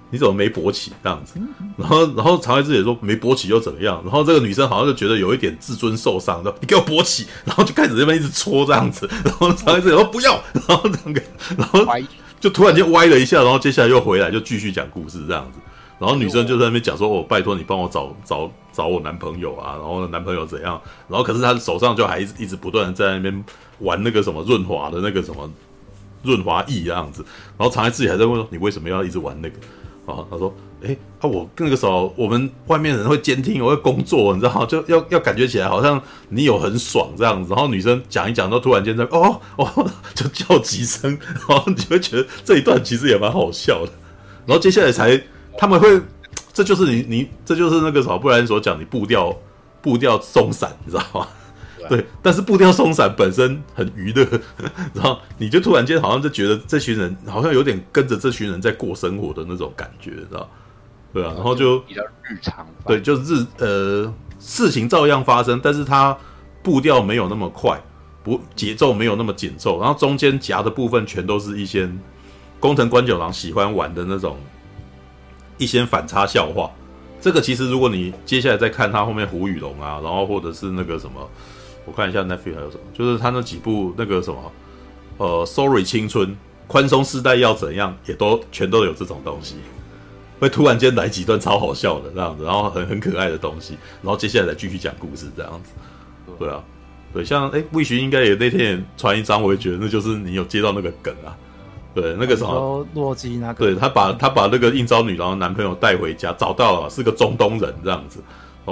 [0.10, 1.40] 你怎么没勃起这样子？
[1.78, 4.02] 然后然后长濑智也说没勃起又怎么样？
[4.04, 11.22] 然后这个女生好像就觉得有一点自尊受伤说，你给我勃起，然后就开始这边一直搓这样子，然后长濑智也说不要，然后两个。
[11.58, 11.86] 然后
[12.40, 15.60] 就突然间歪了一下，然后接下来又回来，就继续讲故事这样子。
[16.00, 20.82] 然后女生就在那边讲说：“我、拜托你帮我找找找我男朋友啊。”然后男朋友怎样？
[21.10, 23.44] 然后可是他手上就还一直一直不断的在那边
[23.80, 25.52] 玩那个什么润滑的那个什么
[26.24, 27.26] 润滑液这样子。
[27.58, 29.56] 然后长濑智也还在问说：“你为什么要一直玩那个？”
[30.10, 30.54] 啊，他说。
[30.82, 37.50] 哎，啊，我那个时候，我们外面人会监听，我会工作，你知道吗，就要要感觉起来好像你有很爽这样子。
[37.54, 41.20] 然后女生讲一讲，都突然间在哦哦， 就叫几声，
[41.50, 43.92] 然后你会觉得这一段其实也蛮好笑的。
[44.46, 45.22] 然后接下来才
[45.58, 46.00] 他们会，
[46.54, 49.36] 这就是你你这就是那个什么，不然所讲你步调
[49.82, 51.28] 步调松散，你知道吗？
[51.90, 54.26] 对，但是步调松散本身很娱乐，
[54.94, 60.50] 然后你就突然间好像就觉得这群人好像有点跟着这群人在过生活的那种感觉，知道。
[61.12, 62.68] 对啊，然后就比较日常。
[62.86, 66.16] 对，就日呃，事情照样发生，但是它
[66.62, 67.82] 步调没有那么快，
[68.24, 71.90] 不节奏没有那么紧凑，然后中间夹的部分全都是一些
[72.60, 74.38] 工藤官九郎喜欢玩的那种
[75.58, 76.70] 一些反差笑话。
[77.20, 81.28] 这个其实如果你接下来再看他后面胡雨龙啊，然后或者是那个什么，
[81.90, 84.52] 我看一下 Netflix 还有什么，就是他那几部那个什么
[85.18, 89.56] 呃，Sorry 青春，宽松世代要怎样，也都全都有这种东西。
[90.40, 95.72] 会突然间来几段超好笑的这样子，然后很很可爱的东西，然后接下来再继续讲故事这样子。
[96.38, 96.64] 对啊，
[97.12, 101.36] 对，像哎，魏巡应该也那天也传一张，我也觉得那就是你有接到那个梗啊。
[101.94, 108.20] 对，那个什么洛基那个，对他把他把那个应招女郎的男朋友带回家，找到了是个中东人这样子，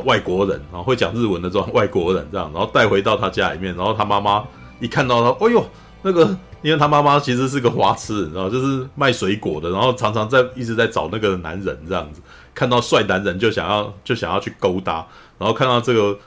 [0.01, 4.43] 外国人，然后会讲日文的这种 外国人这样，然后带回到他家里面，然后他妈妈
[4.79, 5.65] 一看到他，哎呦，
[6.01, 6.38] 那个。
[6.63, 12.19] 因为他妈妈其实是个花痴，你知道，就是卖水果的，然后常常在一直在找那个男人这样子，
[12.55, 15.05] 看到帅男人就想要就想要去勾搭，
[15.38, 16.17] 然后看到这个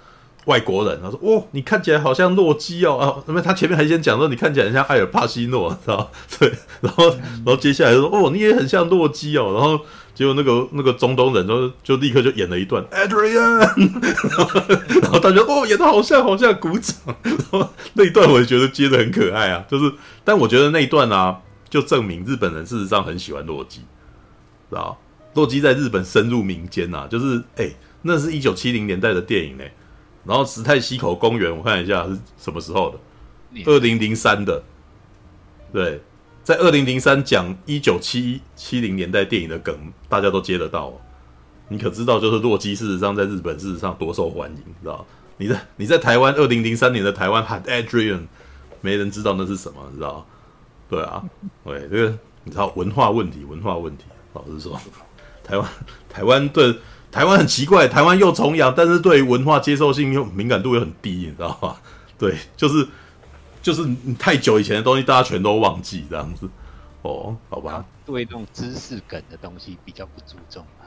[0.44, 9.80] 外国人，他说：“哦，你看起来好像洛基哦。”啊，那么他前面还先讲说：“你看起来很像艾尔帕西诺，知道？” 对，然后然后接下来说：“哦，你也很像洛基哦。”然后。
[10.20, 13.56] 结果那个那个中东人就就立刻就演了一段 Adrian，
[15.00, 19.90] 然后大家哦演的好像好像鼓掌，然后那一段我也觉得接的很可爱啊，就是
[20.22, 23.80] 但我觉得那一段啊就证明日本人事实上很喜欢洛基，
[24.68, 25.00] 知道
[25.32, 29.72] 洛基在日本深入民间啊，就是哎、欸、那是一九七零年代的电影呢、欸，
[30.26, 34.62] 然后石太溪口公园我看一下是什么时候的，二零零三的，
[35.72, 35.98] 对。
[36.50, 39.72] 在二零零三讲一九七七零年代电影的梗，
[40.08, 40.92] 大家都接得到，
[41.68, 45.06] 你可知道，就是洛基事实上在日本事实上多受欢迎，知道？
[45.36, 48.22] 你在你在台湾二零零三年的台湾喊 Adrian，
[48.80, 50.26] 没人知道那是什么，你知道？
[50.88, 51.22] 对啊，
[51.64, 54.02] 对，这个你知道文化问题，文化问题。
[54.32, 54.76] 老实说，
[55.44, 55.70] 台湾
[56.08, 56.76] 台湾对
[57.12, 61.76] 台湾很奇怪，台湾又崇洋，但是对于文化接受性又敏感度又很低，你知道吗？
[62.18, 62.88] 对，就是
[63.62, 66.48] 就是太久以前的东西，大家全都忘记这样子。
[67.02, 67.84] 哦，好吧。
[68.04, 70.84] 对那种知识梗的东西比较不注重啊。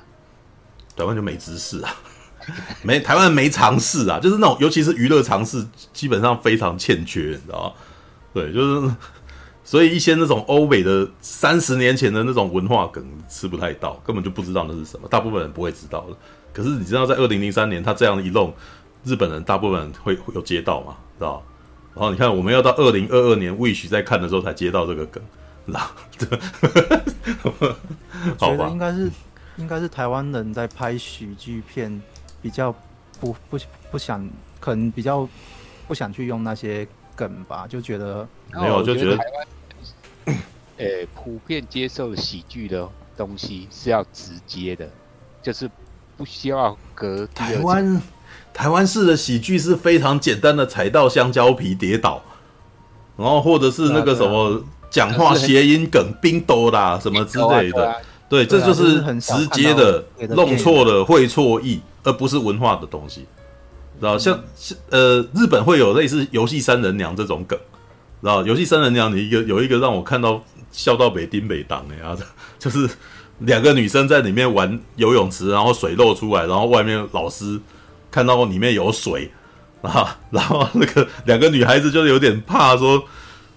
[0.95, 1.95] 台湾就没知识啊，
[2.83, 7.73] 没台湾没常识啊，就是那种尤其是娱乐常识，基本上非常欠缺，你知道吗？
[8.33, 8.95] 对，就是。
[9.65, 16.17] 所以一些那种欧美的三十年前的那种文化梗吃不太到，根本就不知道那是什么，大部分人不会知道的。
[16.51, 18.53] 可是你知道，在二零零三年他这样一弄，
[19.05, 21.41] 日本人大部分人会会有接到嘛，知道？
[21.95, 25.23] 然后你看，我们要到二零二二年 Wish 在看的时候才接到这个梗，
[25.67, 25.91] 知道？
[28.23, 29.11] 我觉得应该是
[29.57, 32.01] 应该是台湾人在拍喜剧片
[32.41, 32.73] 比较
[33.19, 33.59] 不不
[33.91, 34.27] 不想，
[34.59, 35.27] 可能比较
[35.87, 39.17] 不想去用那些梗吧，就觉得没有，就觉得。
[40.77, 44.89] 呃、欸，普遍接受喜剧的东西是要直接的，
[45.39, 45.69] 就是
[46.17, 47.27] 不需要隔。
[47.33, 48.01] 台湾
[48.53, 52.21] 台湾式的喜剧是非常简单的，踩到香蕉皮跌倒，
[53.17, 57.95] 然后或者是那个什么讲话谐音梗、冰兜啦什么之类的。
[58.29, 63.25] 对，这就是很直接的，弄错了会错意，而不是文化的东西。
[63.99, 64.39] 知道像
[64.89, 67.57] 呃，日本会有类似游戏三人娘这种梗。
[68.21, 72.23] 知道游戏三人娘，你一个有一个让我看到笑到北丁北当的样子，
[72.57, 72.89] 就是
[73.45, 77.59] 两个女生在里面玩游泳池，然后水漏出来，然后外面老师
[78.11, 79.31] 看到里面有水
[79.81, 83.03] 啊，然后那个两个女孩子就有点怕说，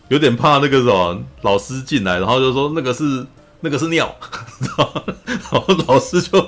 [0.09, 3.27] 有点怕那个什么老师进来，然后就说那个是
[3.61, 4.15] 那个是尿，
[4.79, 6.41] 然后老师就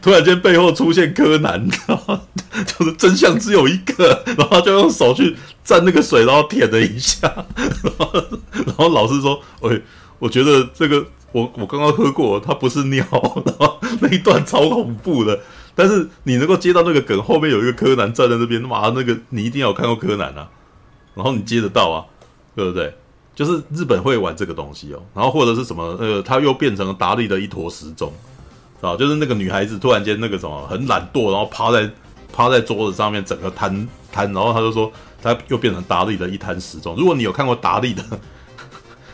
[0.00, 2.18] 突然间背后出现柯南，然后
[2.66, 5.36] 就是真相只有一个，然后就用手去。
[5.64, 8.12] 蘸那个水，然后舔了一下，然后，
[8.50, 9.80] 然后老师说：“喂，
[10.18, 15.40] 我觉得这个我我刚刚喝过，它不是尿。”然后那一段超恐怖的，
[15.74, 20.48] 但是你能够接到那个梗，后面有一个柯南站在那边，妈，那个你一定要有看过柯南啊，
[21.14, 22.04] 然后你接得到啊，
[22.54, 22.94] 对不对？
[23.34, 28.12] 就是日本会玩这个东西哦，然后或者是什么，呃，他又变成了达利的一坨时钟，
[28.80, 31.90] 啊，就是那个女孩子突然间那个什么很懒惰，然后趴在
[32.32, 34.92] 趴在桌子上面，整个瘫瘫，然后他就说。
[35.24, 36.96] 他又变成达利的一滩时钟。
[36.96, 38.02] 如果你有看过达利的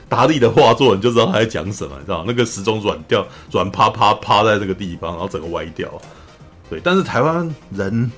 [0.08, 5.88] 达利的画作，你就知道他在讲什么，你知道那个时钟软掉，软趴趴趴在这个地方，然后整个歪掉。
[6.70, 8.10] 对，但是台湾人，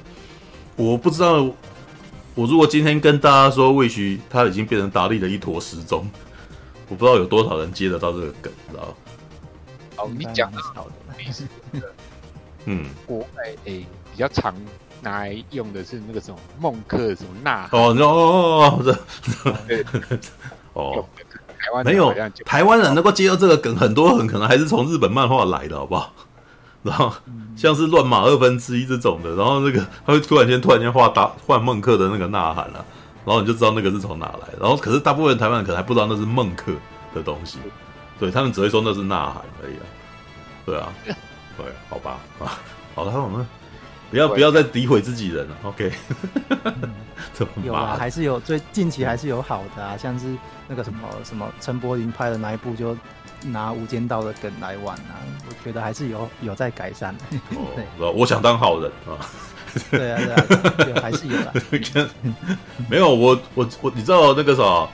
[0.77, 1.49] 我不知道。
[2.35, 6.09] 我如果今天跟大家说，魏徐他已经变成达利的一坨时钟，
[6.89, 8.95] 我不知道有多少人接得到这个梗，知道
[9.97, 11.83] 哦，你讲的好的，
[12.67, 13.27] 嗯，国外
[13.65, 14.55] 诶比较常。
[15.03, 17.71] 拿来用的是那个什么孟克什么呐？
[17.73, 18.97] 哦哦哦
[20.75, 21.09] 哦，
[21.61, 26.13] 台湾没有台湾人能够接到这个梗，很多很可能还是从日本漫画来的，好不好？
[26.83, 27.13] 然后
[27.55, 32.85] 像是乱码二分之一这种的，然后那个他会突然间突然间画打换孟克的那个呐喊了，啊，
[33.27, 34.49] 然后你就知道那个是从哪来。
[34.59, 36.73] 然后可是大部分台湾人可能还不知道那是孟克
[37.15, 37.59] 的东西，
[38.19, 39.85] 对他们只会说那是呐喊而已啊。
[40.65, 40.89] 对啊，
[41.59, 42.59] 对，好吧啊，
[42.95, 43.47] 好了，我们。
[44.11, 45.93] 不要不要再诋毁自己人了，OK？
[47.65, 50.27] 有啊，还是有最近期还是有好的啊，像是
[50.69, 52.97] 那个什么什么陈柏霖拍的那一部，就
[53.45, 57.15] 拿《无间道》的梗来玩啊，我觉得还是有有在改善。
[57.99, 59.17] 哦， 我想当好人啊。
[59.91, 60.21] 对啊
[60.77, 62.11] 对啊，还是有的。
[62.91, 64.89] 没有我我我，你知道那个啥，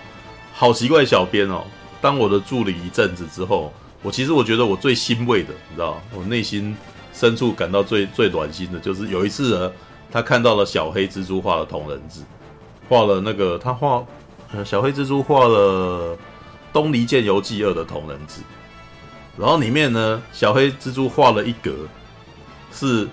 [0.53, 1.65] 好奇怪小编哦，
[2.01, 6.77] 当我的助理一阵子之后，我其实我觉得我最欣慰的，你知道，我内心。
[7.19, 9.73] 深处感到最最暖心的就是有一次呢，
[10.13, 12.21] 他看到了小黑蜘蛛画的同人志，
[12.91, 14.05] 画了那个他画，
[14.53, 16.15] 呃，小黑蜘蛛画了
[16.75, 18.43] 《东离剑游记二》的同人志，
[19.39, 21.73] 然后里面呢，小黑蜘蛛画了一格，
[22.71, 23.09] 是，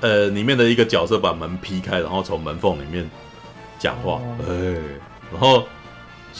[0.00, 3.10] 呃，里面的一个角色把门劈开，然后从门缝里面
[3.76, 4.72] 讲话，哎、欸，
[5.32, 5.66] 然后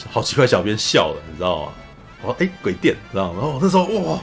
[0.09, 1.73] 好奇怪，小编笑了，你知道吗？
[2.21, 3.39] 我说，哎、欸，鬼电，知道吗？
[3.41, 4.19] 然后我那时候哇。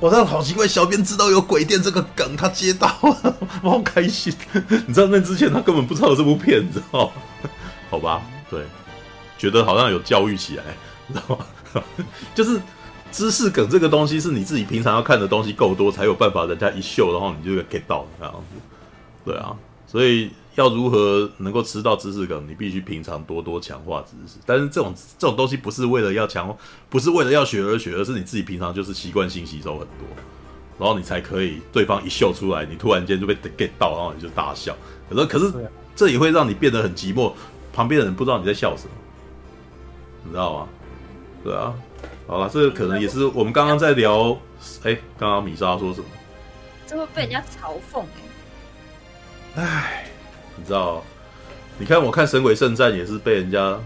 [0.00, 2.88] 我这样好奇怪，小编知道有鬼店这个梗，他接到
[3.22, 4.34] 了，我好开心。
[4.86, 7.10] 你知道那之前他根本不知道有这部片子哦。
[7.90, 8.60] 好吧，对，
[9.38, 10.64] 觉得好像有教育起来，
[11.08, 11.82] 知道吗？
[12.34, 12.60] 就是
[13.10, 18.60] 知识梗这个东西，是你自己平常要看的东西够多，才有办法人家一秀，然后你就 get 到这样子。
[19.24, 19.54] 对啊，
[19.86, 20.30] 所以。
[20.54, 22.46] 要如何能够吃到知识梗？
[22.48, 24.38] 你必须平常多多强化知识。
[24.46, 26.56] 但是这种这种东西不是为了要强，
[26.88, 30.06] 不是为了要学而学，而是你自己平常就是习惯性吸收很多，
[30.78, 34.76] 然后你才可以对方一秀出来，你突然间就被 get 到，然后你就大笑。
[35.10, 35.52] 可是可是
[35.96, 37.32] 这也会让你变得很寂寞，
[37.72, 38.90] 旁边的人不知道你在笑什么，
[40.24, 40.68] 你知道吗？
[41.42, 41.74] 对啊，
[42.26, 44.38] 好了，这个可能也是我们刚刚在聊。
[44.82, 46.06] 哎，刚刚米莎说什么？
[46.86, 48.02] 这会被人家嘲讽
[49.56, 49.62] 哎。
[49.62, 50.10] 哎，
[50.56, 51.02] 你知道？
[51.78, 53.78] 你看，我看《神鬼圣战》也是被人家，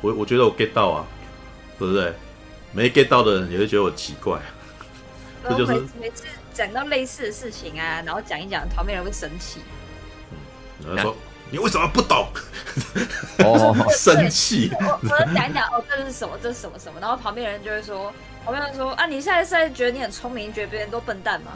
[0.00, 1.06] 我我觉得我 get 到啊，
[1.78, 2.12] 对不对？
[2.72, 4.38] 没 get 到的人也会觉得我奇怪。
[5.48, 9.60] 这就是每次讲到类似的事情啊，然后讲一讲，旁边人会生气。
[10.32, 11.16] 嗯，然后说。
[11.50, 12.26] 你为什么不懂？
[13.44, 14.72] 哦， 生气。
[14.80, 16.36] 我我讲一讲哦，这是什么？
[16.42, 16.98] 这是什么什么？
[16.98, 18.12] 然后旁边人就会说，
[18.44, 21.52] 旁边人说啊，你现在是在觉得你很聪明，觉得别人都笨蛋吗？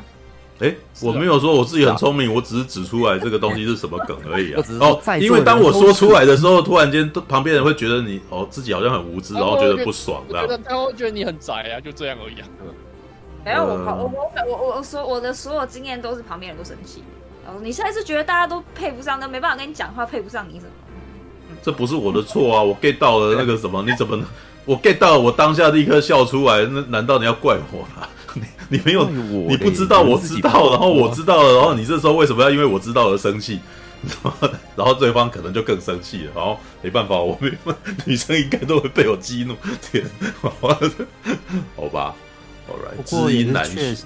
[0.60, 4.62] 哎、欸，我没有说我自己很聪明，我只是指出来这个东西是什么梗而已啊。
[4.80, 10.60] 哦，因为当我说出来的时候，突然间旁边人会觉得你哦自己好像很无知，然后觉得不爽，这样。
[10.64, 12.48] 他会觉得你很宅啊，就这样而已啊。
[13.44, 14.12] 没有，我我
[14.46, 17.02] 我我我说我的所有经验都是旁边人都生气。
[17.62, 20.72] 你现在是觉得大家都配不上，都没办法跟你讲话，配不上你什么？
[21.62, 22.62] 这不是我的错啊！
[22.62, 24.22] 我 get 到了那个什么，你怎么？
[24.66, 26.62] 我 get 到了，我当下立刻笑出来。
[26.66, 28.06] 那难道你要怪我吗？
[28.68, 33.60] 你 你没有，你不知道，我知道，然后我知道了，然后你这时候为什么要因为我知道而生气？
[34.76, 36.32] 然后对方可能就更生气了。
[36.36, 37.50] 然后没办法，我没
[38.06, 39.56] 女生应该都会被我激怒。
[39.90, 40.04] 天，
[40.40, 40.48] 好
[41.88, 42.14] 吧
[42.68, 43.96] ，All right，知音难寻。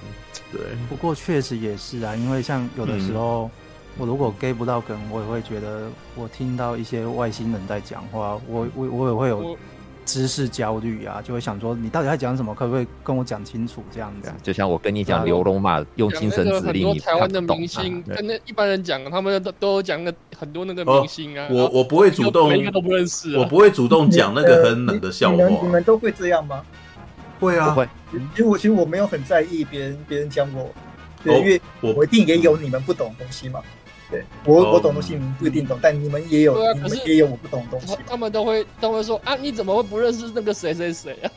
[0.51, 3.51] 对，不过确实也是啊，因为像有的时候，嗯、
[3.99, 9.57] 我如果 get 不到梗，我也会觉得我听到一些外星人在讲话，我我我也会有
[10.05, 14.31] 知识焦虑啊，就会想说你到底在讲什么，可不可以跟我讲清楚这样子？
[14.41, 26.61] 就像我跟你讲刘龙马用精神指令，很多台湾的明星跟那一般人讲，他们都都讲那很多那个明星啊，哦、我我不会主动，一个都不认识、啊，我不会主动讲那个很冷的笑话，你们，你们都会这样吗？
[27.39, 27.87] 会啊，会。
[28.11, 30.69] 其实我其实我没有很在意别人别人讲我，
[31.23, 33.59] 对，因为我一定也有你们不懂的东西嘛。
[34.13, 37.97] 对我我懂东西，你们不一定懂，但你们也有，你们也有我不懂的东西。
[38.07, 41.31] 他们都会都会说啊，你怎么会不认识那个谁谁谁啊？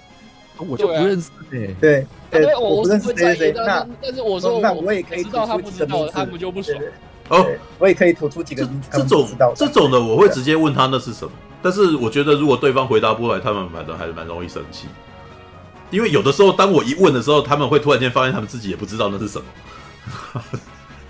[0.59, 1.75] 我就不认识哎。
[1.81, 3.53] 对对，我不认识谁谁谁。
[3.57, 6.79] 那但是我说那我也可以知道他不知道，他不就不爽？
[7.29, 7.45] 哦，
[7.79, 8.89] 我也可以吐出几个名字。
[8.93, 14.87] 这种这种的我会直接问他那是什么，但是我觉得如果对方回答不来，他们反正还是蛮容易生气。
[15.91, 20.43] 因为有的时候，当我一问的时候，他们会突然间发现他们自己也不知道那是什么，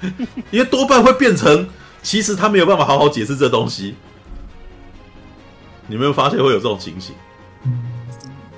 [0.51, 1.69] 因为多半会变成，
[2.03, 3.95] 其实他没有办法好好解释这东西。
[5.87, 7.15] 你有没有发现会有这种情形？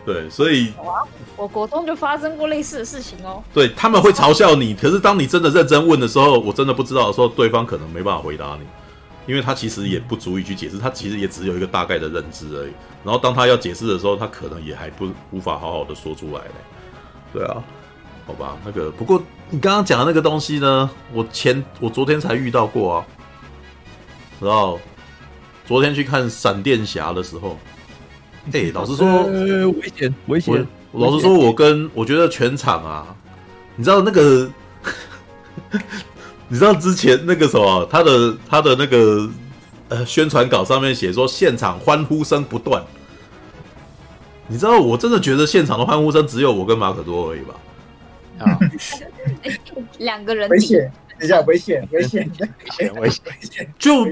[0.07, 0.73] 对，所以，
[1.37, 3.45] 我国中就发生过类似的事情哦。
[3.53, 8.67] 对，他们会嘲笑你，可是当你真的认真问的时候，我真的不知道的时候，对方可能没办法回答你。
[9.27, 12.73] 因为他其实也不足以去解释，他其实也只有一个大概的认知而已。
[13.05, 16.51] 然后当他要解释的时候，他可能也还不无法好好的说出来嘞。
[17.35, 17.63] 对啊，
[18.27, 23.07] 好吧，那个不过你刚刚讲的那个东西呢，我前我昨天才遇到过啊。
[24.41, 24.79] 然后
[25.67, 27.59] 昨天去看闪电侠的时候，
[28.53, 30.67] 哎、欸，老实说，呃、危险危险。
[30.93, 33.17] 老实说，我跟我觉得全场啊，
[33.77, 34.51] 你知道那个。
[36.51, 39.29] 你知道之前那个什么，他的他的那个
[39.91, 42.83] 呃宣传稿上面写说现场欢呼声不断。
[44.47, 47.55] 你知道我真的觉得现场的欢呼声只有我跟马可多而已吧？
[48.39, 48.59] 啊，
[49.99, 54.07] 两个人危险，等一下危险危险危险危险 就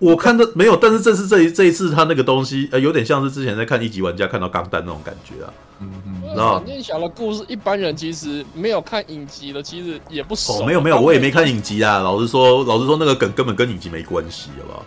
[0.00, 5.52] 我看到没有，但是这是这一这一次他那个东西呃有点像是之前在看一级玩家看到钢弹那种感觉啊。
[5.80, 10.62] 嗯嗯，然后闪电侠的故事，一般人其实没有看影集的，其实也不熟。
[10.62, 12.00] 哦，没有没有，我也没看影集啊。
[12.00, 14.84] 老实说，老实说，那个梗根本跟影集没关系，好不好？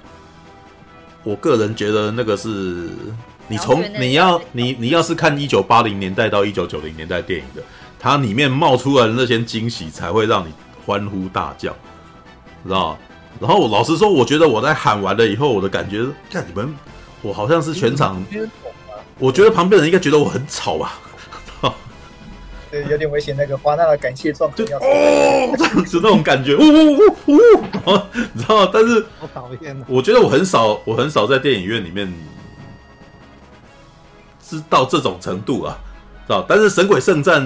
[1.24, 2.90] 我个人觉得那个是
[3.48, 7.64] 你从你要你你要是看一九八零年代到一九九零年代电影的，
[8.04, 10.52] 它里面冒出来的那些惊喜，才会让你
[10.84, 11.72] 欢呼大叫，
[12.64, 12.98] 知道？
[13.40, 16.74] 然后我老实说，我觉得我在喊完了以后，我的感觉，看你们，
[17.22, 18.26] 我好像是全场。
[19.20, 21.00] 我觉得旁边人应该觉得我很吵吧，
[22.72, 23.36] 对，有点危险。
[23.38, 27.38] 那个华纳的感谢状就哦，这样子那种感觉，呜呜呜呜，
[28.34, 28.66] 你知道？
[28.66, 29.86] 但是，我讨厌。
[29.88, 32.12] 我觉得我很少，我很少在电影院里面
[34.42, 35.78] 知道这种程度啊，
[36.26, 36.44] 知道？
[36.50, 37.44] 但是《神鬼圣战》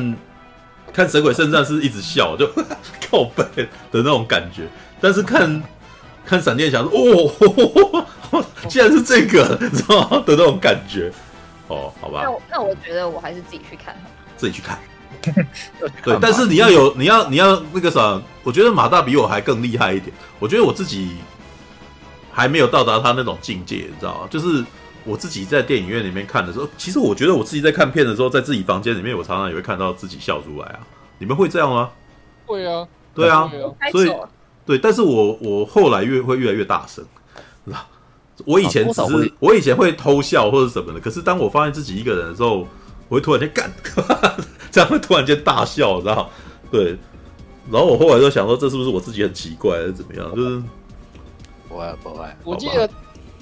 [0.96, 2.50] 看《神鬼圣战》是一直笑，就
[3.12, 4.66] 靠背的那种感觉。
[5.02, 5.62] 但是看
[6.26, 8.06] 看闪电侠，哦，
[8.70, 10.24] 竟然是这个，你知道吗？
[10.26, 11.12] 的那种感觉。
[11.68, 12.22] 哦，好吧。
[12.24, 13.94] 那我那我觉得我还是自己去看。
[14.38, 14.80] 自己去看。
[16.04, 20.16] 对，但是你要有，你要你要那个啥，我觉得马大比我还更厉害一点。
[20.40, 21.18] 我觉得我自己
[22.32, 24.28] 还没有到达他那种境界，你知道吗？
[24.30, 24.64] 就是
[25.06, 30.80] 我自己在电影院里面看的时候，其实我觉得我自己在看片的时候，在自己房间里面，我常常也会看到自己笑出来啊。
[31.20, 31.92] 你们会这样吗？
[32.46, 32.88] 会啊。
[33.14, 33.50] 对啊。
[33.92, 34.14] 所以
[34.66, 37.06] 对，但是我我后来越会越来越大声，
[37.66, 37.78] 知道。
[38.46, 42.68] 我以前只是我以前会偷笑或者什么的，可是当我发现自己一个人的时候，
[43.08, 43.72] 我会突然间干，
[44.72, 46.30] 这样会突然间大笑，知道？
[46.70, 46.98] 对。
[47.72, 50.36] 然后我后来就想说，这是不是我自己很奇怪，还是怎么样？
[50.36, 50.62] 就是
[51.70, 52.26] 不会不会。
[52.44, 52.90] 我记得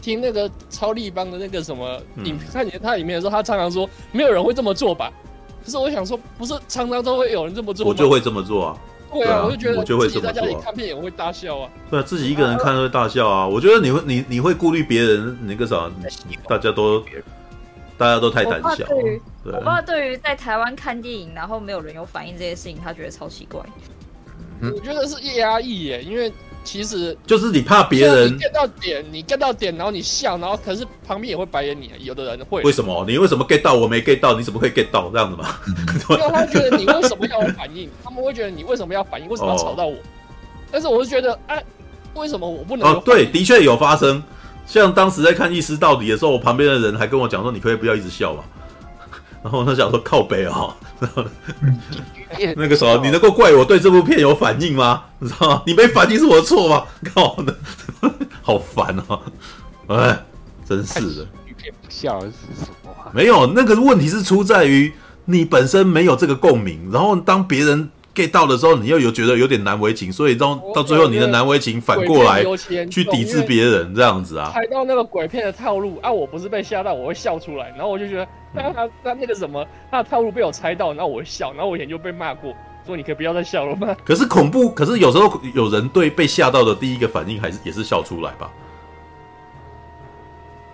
[0.03, 5.09] 听那个超立邦的那个什么影片，看他里面的时候，他常常说没有人会这么做吧？
[5.63, 7.89] 可是我想说，不是常常都会有人这么做吗？
[7.89, 8.77] 我就会这么做啊。
[9.13, 10.33] 对啊，我就觉得我就会这么做。
[10.33, 11.69] 在家里看片也会大笑啊。
[11.89, 13.47] 对啊，自己一个人看会大笑啊。
[13.47, 15.89] 我觉得你会你你会顾虑别人那个啥，
[16.49, 17.01] 大家都
[17.97, 18.85] 大家都太胆小。
[19.45, 23.61] 我爸对于在台湾看电影，然后没有人有反应这些事情，他觉得超奇怪。
[24.61, 26.31] 我觉得是压抑耶，因为
[26.63, 32.61] 其实就是你怕别人 get 到点，你 get 到点，然后你笑，然后可是旁边也会白眼你，有的人会。
[32.63, 33.03] 为什么？
[33.07, 34.33] 你为什么 get 到我没 get 到？
[34.37, 35.55] 你怎么会 get 到这样子嘛？
[36.09, 37.89] 因为他觉得你为什么要反应？
[38.03, 39.27] 他们会觉得你为什么要反应？
[39.27, 39.95] 为什么要吵到我？
[40.71, 41.63] 但是我是觉得，哎，
[42.15, 42.87] 为什么我不能？
[42.87, 44.23] 哦，对，的确有发生。
[44.65, 48.43] 像当时在看《一尸到底》的时候，我旁边的人还跟我讲说：“你可以不要一直笑嘛。”
[49.43, 50.75] 然后他想说：“靠北啊。
[52.55, 55.03] ”那个时候，你能够怪我对这部片有反应吗？
[55.19, 55.63] 你知道吗？
[55.67, 56.85] 你没反应是我的错吗？
[57.13, 57.55] 靠的，
[58.41, 59.21] 好烦哦！
[59.87, 60.25] 哎，
[60.67, 61.27] 真是的。
[61.81, 62.91] 不笑是什么？
[63.13, 64.91] 没有，那个问题是出在于
[65.25, 72.43] 你本身没有这个共鸣，然后当别人 get 到的时候，你又有觉得有点难为情，所以到到最后你的难为情反过来
[72.89, 74.51] 去抵制别人这样子啊。
[74.53, 78.27] 猜到那个鬼片的套路啊，我不是被吓到，我会笑出来，然后我就觉得。
[78.55, 82.53] 那他那那个什么，他的套路被我猜到，然后我会笑，然后我以前就被骂过，
[82.85, 83.95] 说你可以不要再笑了吗？
[84.05, 88.51] 可是恐怖，可是有时候有人对被吓到的第一个反应还是也是笑出来吧？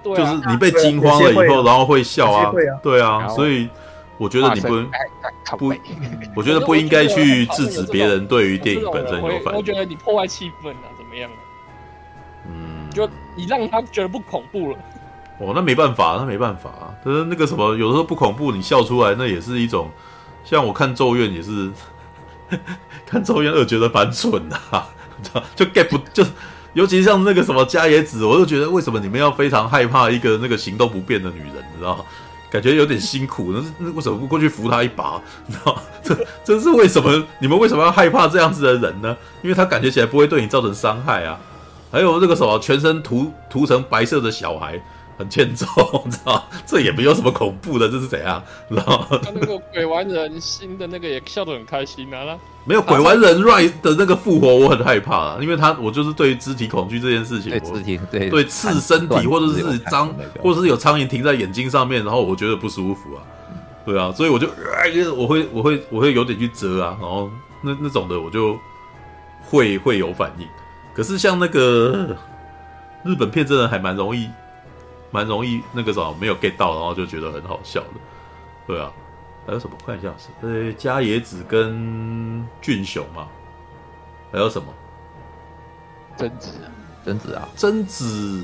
[0.04, 2.52] 对啊，就是你被惊慌了以后，然后会笑啊，
[2.84, 3.70] 对啊，所以
[4.20, 4.68] 我觉得你不
[5.58, 5.74] 不，
[6.36, 9.58] 我觉得不应该去制止别人对于电影本身有反应。
[9.58, 11.32] 我觉得你破坏气氛啊，怎么样？
[12.46, 14.78] 嗯，就你让他觉得不恐怖了。
[15.40, 16.94] 哦，那没办法，那没办法啊。
[17.02, 19.90] 可是那个什么，有的时候不恐怖，你笑出来，那也是一种。
[20.44, 21.72] 像我看《咒怨》也是，
[23.06, 24.90] 看《咒怨二》觉得蛮蠢的，啊，
[25.56, 26.26] 就 get 不就，
[26.74, 32.06] 尤其像那个什么加野子，我就觉得为什么你们要非常害怕一个那个行动不便的女人，你知道？
[32.52, 35.22] 感觉有点辛苦，那那为什么不过去扶他一把？
[35.46, 35.82] 你知道？
[36.04, 37.26] 这这是为什么？
[37.40, 39.16] 你们为什么要害怕这样子的人呢？
[39.44, 41.40] 因为他感觉起来不会对你造成伤害啊。
[41.92, 44.82] 还有这个什么，全身涂涂成白色的小孩。
[45.20, 45.68] 很欠揍，
[46.06, 46.48] 你知道？
[46.66, 48.42] 这也没有什么恐怖的，这是怎样？
[48.70, 49.06] 知道？
[49.22, 52.40] 他那个鬼玩人新的那个也笑得很开心啊！
[52.64, 63.20] 没有鬼玩人 Rise 的那个复活，我很害怕啊，因为他我就是对于肢体恐惧这件事情，对肢体对对刺身体或者是脏，或者是有苍蝇停在眼睛上面，然后我觉得不舒服啊，
[63.86, 64.48] 对啊，所以我就
[65.18, 67.30] 我会我会我会有点去遮啊，然后
[67.62, 68.58] 那那种的我就
[69.50, 70.48] 会会有反应。
[70.94, 72.16] 可是像那个
[73.04, 74.30] 日本片，真的还蛮容易。
[75.12, 77.88] 蛮容易那个什么没有 get 到，然后就觉得很好笑的，
[78.68, 78.92] 对啊，
[79.48, 79.76] 还有什么？
[79.86, 83.28] 看一下是呃，加野子跟俊雄嘛，
[84.32, 84.68] 还有什么？
[86.16, 86.70] 贞子啊，
[87.06, 88.44] 贞子啊，贞子，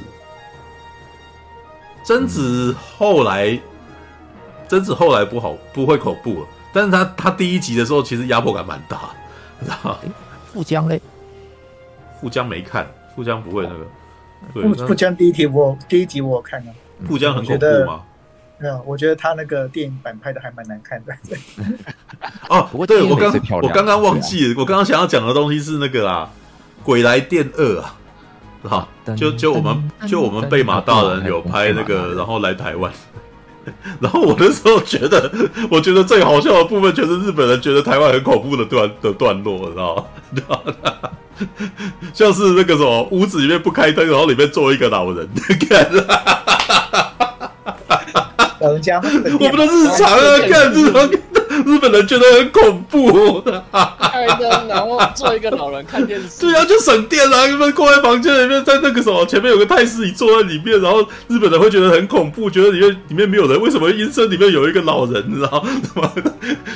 [2.03, 3.59] 贞子后来，
[4.68, 9.09] 贞子后来不好，不会恐怖了，但是他他第一集的时候其实压迫感蛮大，
[9.61, 9.99] 知道吗？
[10.47, 11.01] 富江嘞，
[12.20, 13.86] 富江没看，富江不会那个。
[14.53, 16.71] 富富江第一集我第一集我有看了，
[17.07, 18.01] 富江很恐怖吗？
[18.57, 21.13] 没有，我觉得他那个电影版拍的还蛮难看的。
[22.47, 26.29] 哦，对，我刚我刚刚忘记了，我刚刚想要讲的东西是那个啊，
[26.86, 27.95] 《鬼来电二》啊，
[28.63, 32.89] 好，就就我们就我们贝马大人有拍那个，然后来台湾，
[33.99, 35.29] 然后我那时候觉得，
[35.69, 39.67] 我觉得最好笑的部分就是日本人觉得台湾很恐怖的段的段落，
[40.29, 41.09] 你知道吗？
[42.13, 45.27] 像是那个什么屋子里面不开灯，然后里面坐一个老人，
[45.69, 45.88] 看，
[48.61, 48.99] 老人家，
[49.39, 50.17] 我们的日常啊，
[50.49, 51.09] 看这种。
[51.63, 56.41] 日本人觉得很恐怖，开灯然后做一个老人看电视。
[56.41, 57.47] 对啊，就省电啊！
[57.47, 63.59] 因为关在房间里面，在那个什么前面有个太师椅坐在里面，然后日本人会觉得很恐怖，觉得里面里面没有人。
[63.61, 65.23] 为什么阴森里面有一个老人？
[65.27, 65.63] 你知道
[65.95, 66.11] 吗？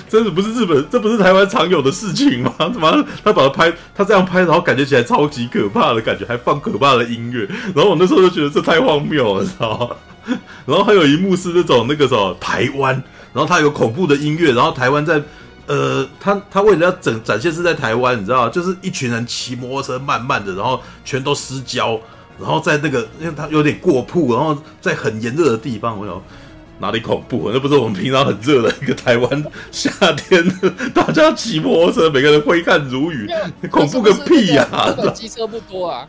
[0.10, 2.54] 真的不是日本，这不是台湾常有的事情吗？
[2.60, 7.48] 怎 么他把他拍，他这样拍，然后感觉起来超级可怕的感觉，还放可怕的音乐。
[7.76, 10.36] 然后我那时候就觉得这太荒谬了，你知道吗？
[10.66, 13.02] 然后还有一幕是那种那个什么台湾。
[13.34, 15.22] 然后它有恐怖的音乐，然后台湾在，
[15.68, 18.50] 呃，他他为了要整展现是在台湾，你知道吗？
[18.50, 22.00] 就是一群人骑摩托车慢慢的，然后全都失焦，
[22.40, 26.22] 然后在那个，因为他有点过曝，然后在很炎热的地方，我想
[26.80, 27.52] 哪里恐怖？
[27.54, 30.44] 那不是我们平常很热的一个台湾夏天，
[30.96, 33.30] 大家骑摩托车，每个人挥汗如雨，
[33.70, 34.66] 恐怖个屁呀！
[34.98, 36.08] 日本机车不多啊。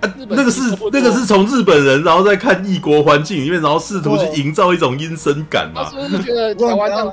[0.00, 0.60] 啊，那个是
[0.92, 5.88] 那个是从日本人，然后再看异国环境里面，然后试图去营造一种阴森感嘛。
[5.90, 7.06] 是不是觉得台湾像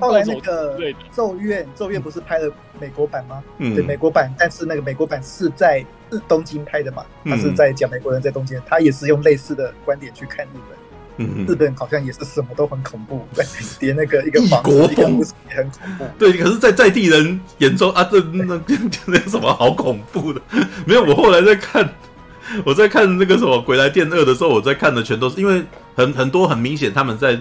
[0.00, 0.76] 后来那个
[1.14, 2.50] 咒怨，咒怨不是拍了
[2.80, 3.42] 美国版吗？
[3.58, 5.84] 嗯，对，美国版，但是那个美国版是在
[6.28, 10.78] 东京拍的嘛，他是在讲美国人在东京，他也是用类似的观点去看日本。
[11.16, 13.44] 嗯，日本好像也是什么都很恐怖，对
[13.78, 16.04] 连那个一个异国风也很恐怖。
[16.18, 18.44] 对，可是，在在地人眼中啊，这那
[19.06, 20.40] 那有什么好恐怖的？
[20.84, 21.88] 没有，我后来在看。
[22.64, 25.64] 我在看那个什么《鬼来电二》的时候，我在看的全都是因为
[25.94, 27.40] 很很多很明显他们在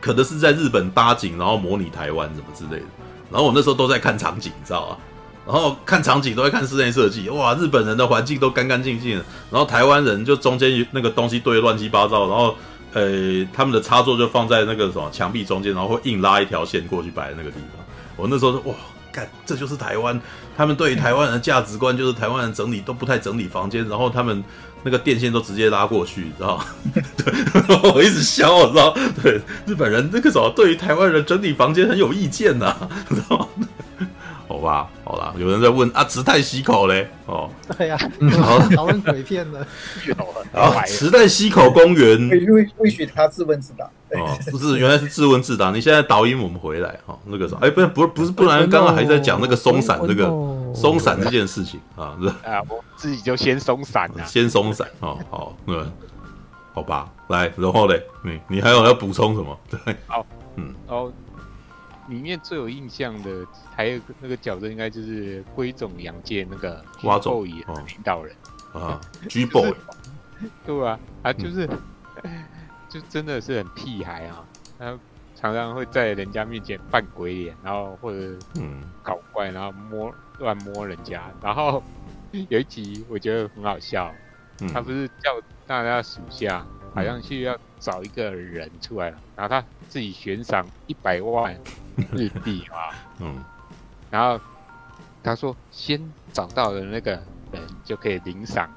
[0.00, 2.86] 可能是在日本搭景，然后模拟台湾什么之类的。
[3.30, 4.98] 然后我那时候都在看场景，你知道吧？
[5.46, 12.56] 然后看场景都在看室内设计，哇，日本人的环境都干干净净的，然后台湾人就中间那个东西堆乱七八糟，然后
[12.92, 17.84] 呃他们的插座就放在那个什么墙壁中间，然后会硬拉一条线过去摆在那个地方。
[18.16, 18.74] 我那时候说哇。
[19.14, 20.20] 看，这就是台湾。
[20.56, 24.42] 他们对于台湾人的价值观，就是台湾人整理都不太整理房间，然后他们
[24.82, 26.64] 那个电线都直接拉过去，知道吗？
[27.16, 28.96] 对，我一直笑，我知道。
[29.22, 32.76] 对，日本人那个时候对于台湾人整理房间很有意见呐，
[33.08, 33.68] 知道吗？
[34.64, 37.08] 吧，好啦，有人在问啊，池袋西口嘞？
[37.26, 37.48] 哦，
[37.78, 37.96] 对呀，
[38.40, 39.64] 好讨论鬼片了。
[40.52, 43.84] 好，池袋西口公园，允许他自问自答。
[44.18, 45.70] 哦，不是，原来是自问自答。
[45.70, 50.26] 你现在导引我们回来哈，那个什么，哎，不是，不是，不是，不然刚刚还在讲那个松散这个
[50.74, 55.92] 松散这件事情啊，是啊，我自己就先松散了，先松散哦，好，嗯，
[56.72, 59.58] 好吧，来，然后嘞，你你还有要补充什么？
[59.70, 60.24] 对，好，
[60.56, 61.12] 嗯，哦。
[62.08, 68.34] 里面最有印象的还有那个角色，应该就是龟总洋介那个 G-boy 领导人。
[68.72, 69.72] 啊，G-boy，
[70.66, 71.68] 对啊，他就是，
[72.22, 72.44] 嗯、
[72.90, 74.44] 就真的是很屁孩啊，
[74.78, 74.98] 他
[75.36, 78.82] 常常会在人家面前扮鬼脸，然后或者嗯。
[79.02, 81.82] 搞怪，然后摸乱摸人家，然后
[82.48, 84.10] 有一集我觉得很好笑，
[84.60, 91.54] 嗯、他不是叫大家属下，好像去要找一个人出来了，然后他自己悬赏一百万。
[92.12, 92.90] 日币啊，
[93.20, 93.44] 嗯，
[94.10, 94.40] 然后
[95.22, 96.00] 他说先
[96.32, 97.12] 找到的那个
[97.52, 98.68] 人就可以领赏，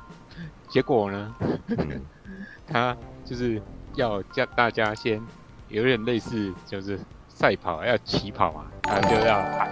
[0.69, 1.35] 结果呢，
[2.67, 2.95] 他
[3.25, 3.61] 就是
[3.95, 5.21] 要叫大家先
[5.69, 9.69] 有点类似就是赛跑要起跑嘛，他就要喊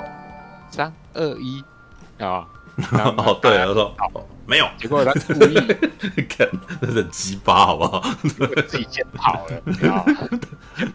[0.69, 1.63] 三二一
[2.19, 2.47] 啊，
[2.91, 4.11] 哦对，他说好。
[4.47, 5.55] 没有，结果他故意
[6.29, 6.47] 看，
[6.79, 7.99] 那是很鸡巴，好不好？
[8.67, 9.89] 自己先跑了，先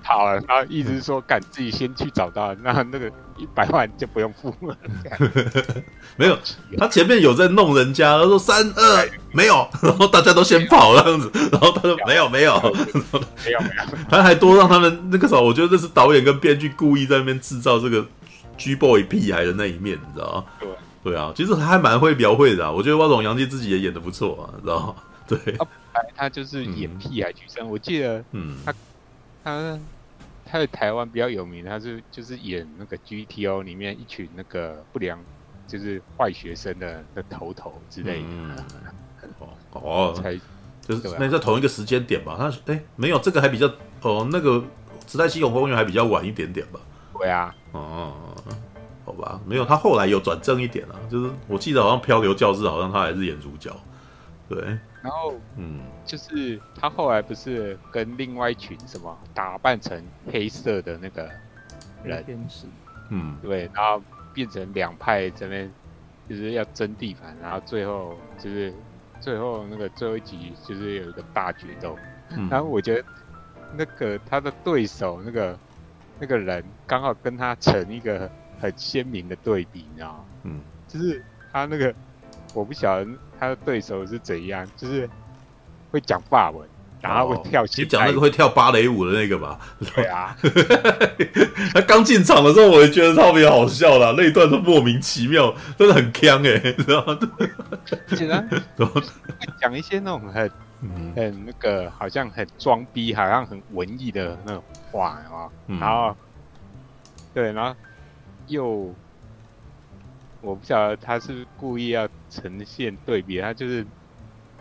[0.04, 4.76] 跑 了，然后一直说赶自己先去找到，那那个一百万就不用付了。
[6.14, 6.38] 没有，
[6.78, 18.06] 他前面有在弄人家，他说三二没有，然后大家都先跑这样子，然后他说没有没有，没有没有，他还多让他们那个时候，我觉得这是导演跟编剧故意在那边制造这个
[18.56, 20.44] G boy 屁孩的那一面，你知道吗？
[20.60, 20.68] 对。
[21.02, 22.70] 对啊，其实还蛮会描绘的啊。
[22.70, 24.96] 我觉得汪总杨基自己也演的不错啊，知道吗？
[25.26, 25.38] 对，
[25.92, 27.68] 他他就是演屁孩取胜。
[27.68, 28.74] 我记得，嗯，他
[29.44, 29.78] 他
[30.44, 35.18] 他在台湾比较有名，他是就是演那个 GTO 里面一群那个不良
[35.68, 38.64] 就是坏学生的的头头之类的。
[39.38, 39.48] 哦
[40.12, 40.34] 哦，才
[40.82, 42.34] 就是那在同一个时间点吧？
[42.36, 43.70] 他哎没有这个还比较
[44.02, 44.62] 哦，那个
[45.06, 46.80] 时代西口公园还比较晚一点点吧？
[47.16, 48.12] 对啊，哦。
[49.46, 53.74] 没有，他后来有转正一点啊，就是我记得好像《漂流教室》好像他还是演主角，
[54.48, 54.58] 对。
[55.02, 61.26] 然后，嗯，就是他后来不是跟另外一群什么打扮成黑色的那个
[62.04, 62.66] 人，天使，
[63.08, 64.02] 嗯，对，然后
[64.34, 65.72] 变成两派这边
[66.28, 68.74] 就是要争地盘，然后最后就是
[69.20, 71.98] 最后那个最后一集就是有一个大决斗，
[72.30, 73.04] 嗯、 然后我觉得
[73.74, 75.58] 那个他的对手那个
[76.18, 78.30] 那个人刚好跟他成一个。
[78.60, 80.24] 很鲜明的对比，你知道吗？
[80.44, 81.94] 嗯，就是他那个，
[82.54, 85.08] 我不晓得他的对手是怎样，就是
[85.90, 86.68] 会讲法文，
[87.00, 87.82] 然后会跳起。
[87.82, 89.58] 你讲那个会跳芭蕾舞的那个吧？
[89.94, 90.36] 对啊。
[91.72, 97.18] 他刚进场的时候，我也觉得特别好笑啦，那一段都莫名其妙，真的很锵哎、欸， 你知道吗？
[98.08, 98.48] 竟 然
[99.60, 100.50] 讲一些那种很、
[100.82, 106.16] 嗯、很那个，好像很装逼，好像很文艺的那种话啊，然后、嗯、
[107.34, 107.74] 对，然后。
[108.50, 108.92] 又，
[110.40, 113.86] 我不晓得他是故意要呈现对比，他就是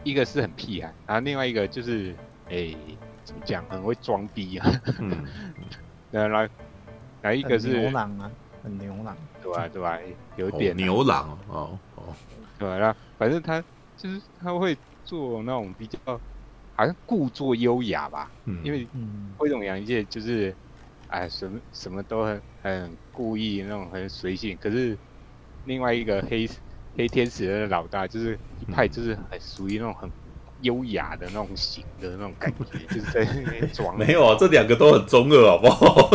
[0.04, 2.14] 一个是很屁孩，然后另外一个就是，
[2.46, 2.78] 哎、欸，
[3.24, 4.82] 怎么讲，很会装逼啊。
[5.00, 5.26] 嗯。
[6.12, 6.38] 然后，
[7.22, 8.32] 然后一个是牛郎啊，
[8.64, 9.18] 很牛郎。
[9.42, 9.98] 对啊，对啊，
[10.38, 12.14] 有点、啊、牛郎哦哦。
[12.60, 13.60] 对啊，然后反正他
[13.98, 15.98] 就是他会做那种比较，
[16.76, 18.32] 好像故作优雅吧。
[18.46, 18.64] 嗯。
[18.64, 18.88] 因为
[19.36, 20.54] 龟塚洋介就是。
[21.12, 24.98] 哎，什么什么都很很故意那种很随性，可是
[25.66, 26.50] 另外一个黑
[26.96, 30.10] 黑天使的老大，就是一派就是很属于那种很
[30.62, 33.98] 优雅的那种型的那种感觉， 就是在那边装。
[33.98, 36.10] 没有啊，这两个都很中二，好不好？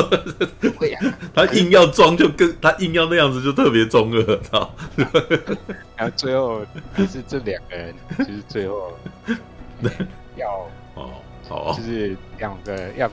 [0.79, 1.01] 会呀，
[1.35, 4.71] 他硬要装，就跟他硬要那样子，就特别中二，操！
[5.99, 6.65] 然后最后
[6.97, 8.97] 就是这两个人，就是最后
[10.37, 11.11] 要哦，
[11.51, 13.11] 哦，就是两个要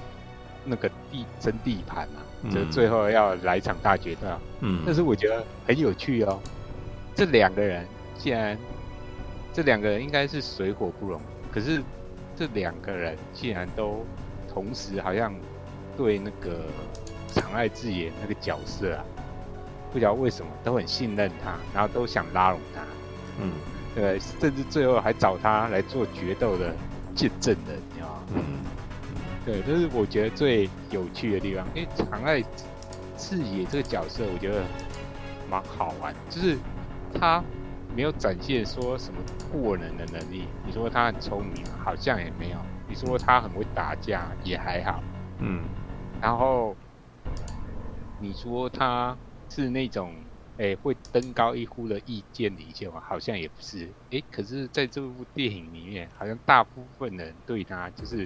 [0.63, 2.21] 那个地争地盘嘛。
[2.49, 4.27] 就最后要来一场大决斗，
[4.61, 6.39] 嗯，但是我觉得很有趣哦。
[7.13, 7.85] 这两个人
[8.17, 8.57] 既然
[9.53, 11.21] 这两个人应该是水火不容，
[11.51, 11.83] 可是
[12.35, 14.05] 这两个人竟然都
[14.51, 15.33] 同时好像
[15.95, 16.63] 对那个
[17.27, 19.03] 长爱智也那个角色啊，
[19.91, 22.81] 不知道为什么都很信任他，然后都想拉拢他，
[23.39, 23.51] 嗯，
[23.93, 26.73] 对，甚至最后还找他来做决斗的
[27.13, 28.23] 见证人，你知道吗？
[28.35, 28.80] 嗯。
[29.51, 31.67] 对，这是我觉得最有趣的地方。
[31.75, 32.41] 因为长濑
[33.17, 34.63] 智也这个角色，我觉得
[35.49, 36.57] 蛮好玩，就是
[37.13, 37.43] 他
[37.93, 39.19] 没有展现说什么
[39.51, 40.45] 过人的能力。
[40.65, 45.03] 你说他很聪明，好像也没有；你说他很会打架，也还好。
[45.39, 45.61] 嗯。
[46.21, 46.73] 然后
[48.21, 49.17] 你说他
[49.49, 50.15] 是那种
[50.59, 53.89] 诶会登高一呼的意见领袖，好像也不是。
[54.11, 58.25] 诶，可是在这部电影里面，好像大部分人对他就是。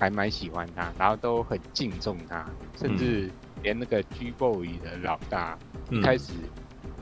[0.00, 3.30] 还蛮喜欢他，然后都很敬重他，甚至
[3.62, 5.58] 连那个 G-Boy 的老大，
[5.90, 6.32] 嗯、一开始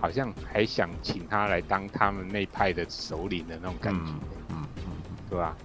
[0.00, 4.20] 好像还想请他来当他们那派的首领的那种感觉，嗯
[4.50, 4.92] 嗯，嗯
[5.30, 5.56] 对吧？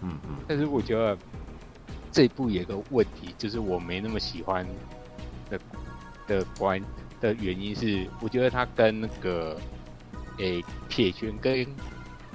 [0.00, 0.36] 嗯嗯。
[0.48, 1.16] 但是我觉得
[2.10, 4.66] 这一部有个问题，就是我没那么喜欢
[5.50, 5.60] 的
[6.26, 6.82] 的关
[7.20, 9.60] 的原因是，我觉得他跟那个
[10.38, 11.66] 诶铁拳跟。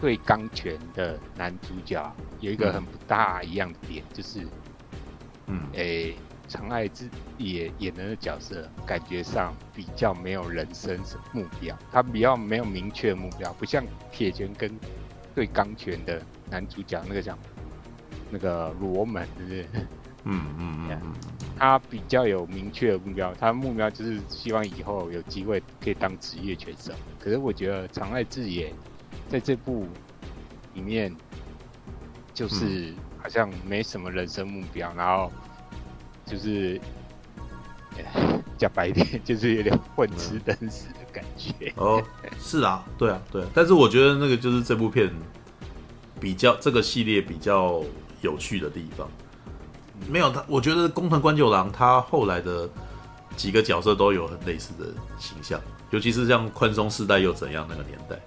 [0.01, 4.47] 对钢拳的男主角有一个很不大一样的点，嗯、就是，
[5.47, 6.13] 嗯，诶，
[6.47, 10.99] 长爱之也演的那角色，感觉上比较没有人生
[11.31, 14.69] 目标，他比较没有明确的目标，不像铁拳跟
[15.33, 16.21] 对钢拳的
[16.51, 17.37] 男主角那个叫
[18.29, 19.65] 那个罗门，是不是？
[20.25, 21.13] 嗯嗯嗯，
[21.57, 26.91] 他比较有明确的目标，他的目标就是希望以后有机会可以当职业拳手。
[27.17, 28.73] 可是我觉得长濑智也。
[29.29, 29.87] 在这部
[30.73, 31.15] 里面，
[32.33, 35.31] 就是好像没什么人生目标，嗯、然后
[36.25, 36.79] 就是
[38.57, 41.73] 讲白一点， 就是有点混吃等死的感觉。
[41.77, 42.03] 哦，
[42.39, 43.47] 是啊，对啊，对啊。
[43.53, 45.11] 但是我觉得那个就是这部片
[46.19, 47.81] 比较这个系列比较
[48.21, 49.09] 有趣的地方。
[50.09, 52.69] 没有他，我觉得工藤官九郎他后来的
[53.37, 55.59] 几个角色都有很类似的形象，
[55.89, 58.19] 尤其是像宽松世代又怎样那个年代。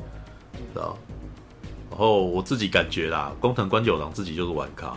[0.72, 0.96] 知道，
[1.90, 4.96] 然后我自己感觉啦，工藤官九郎自己就是玩咖，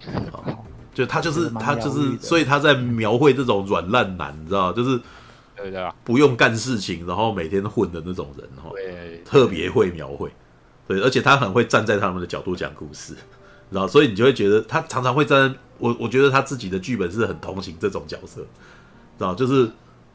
[0.94, 5.00] 就他就是他就是，所以他在描绘这种软烂男，你知道，就是
[5.56, 8.70] 对的，不用干事情，然后每天混的那种人，哈，
[9.24, 10.30] 特别会描绘，
[10.86, 13.14] 对，而且他很会站在他们的角度讲故事，
[13.70, 18.46] 然后所以你就会觉得他常常会站在，我我觉得他自己的剧本是很同情这种角色，知
[19.18, 19.70] 道，就是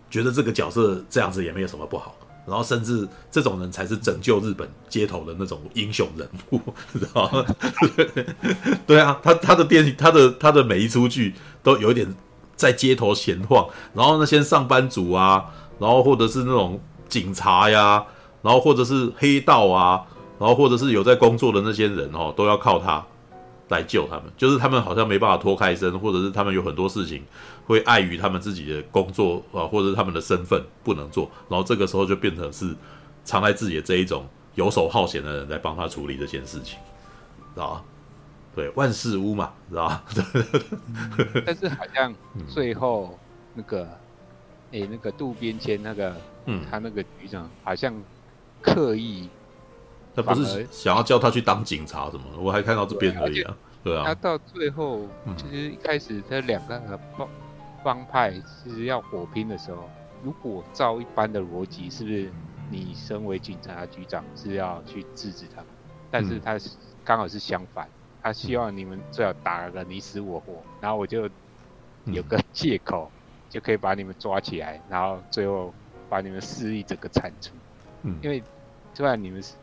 [0.10, 2.16] 觉得这个角色这样子也没有什么不好。
[2.46, 6.60] 然后甚至这种人才是拯救日本街头的那种英雄人物，
[6.94, 7.46] 知道吗？
[8.88, 12.16] 对啊，他他的电影，他的他的每一出剧都有点
[12.56, 15.46] 在街头闲晃，然后那些上班族啊，
[15.80, 18.04] 然后或者是那种警察呀，
[18.42, 20.04] 然后或者是黑道啊，
[20.40, 23.06] 然后或者是有在工作的那些人哦，都要靠他
[23.70, 27.24] 来救他们，就是他们好像没办法脱开身，或者是他们有很多事情。
[27.66, 32.76] 会碍于他们自己的工作啊，或者是他们的身份不能做，然后这个时候就变成是
[33.24, 36.80] 常在自己的这一种游手好闲的人来帮他处理这件事情，
[37.54, 37.86] 知道吧？
[38.56, 40.02] 对，万事屋嘛，知道
[41.46, 42.12] 但是好像
[42.48, 43.20] 最后
[43.54, 43.84] 那个，
[44.72, 46.16] 哎、嗯，那个渡边谦那个，
[46.48, 47.94] 嗯，他那个局长好像
[48.64, 49.30] 刻意，
[50.22, 52.24] 他不是想要叫他去当警察什么？
[52.40, 54.04] 我还看到这边而已啊，对啊。
[54.06, 55.08] 他到最后
[55.38, 57.28] 其实一开始这两个帮。
[57.82, 59.90] 帮派其实要火拼的时候，
[60.22, 62.30] 如果照一般的逻辑，是不是
[62.70, 65.68] 你身为警察局长是要去制止他们？
[66.12, 66.60] 但是他
[67.06, 67.88] 刚好是相反，
[68.22, 71.30] 他希望你们最好打个你死我活，然后我就
[72.04, 73.10] 有个借口
[73.50, 75.74] 就可以把你们抓起来，然后最后
[76.10, 77.52] 把你们势力整个铲除。
[78.04, 78.44] 嗯，因为
[78.94, 79.54] 虽然你们是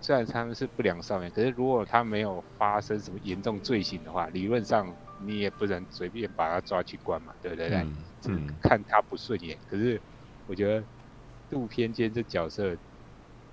[0.00, 4.94] 虽然他们是不良少年，可是如果他没有发生什么严重罪行的话，理论上。
[5.20, 7.68] 你也不能随便把他抓去关嘛，对不对？
[7.70, 7.96] 嗯，
[8.28, 9.58] 嗯，看他不顺眼。
[9.68, 10.00] 可是
[10.46, 10.84] 我觉得
[11.50, 12.76] 渡边谦这角色，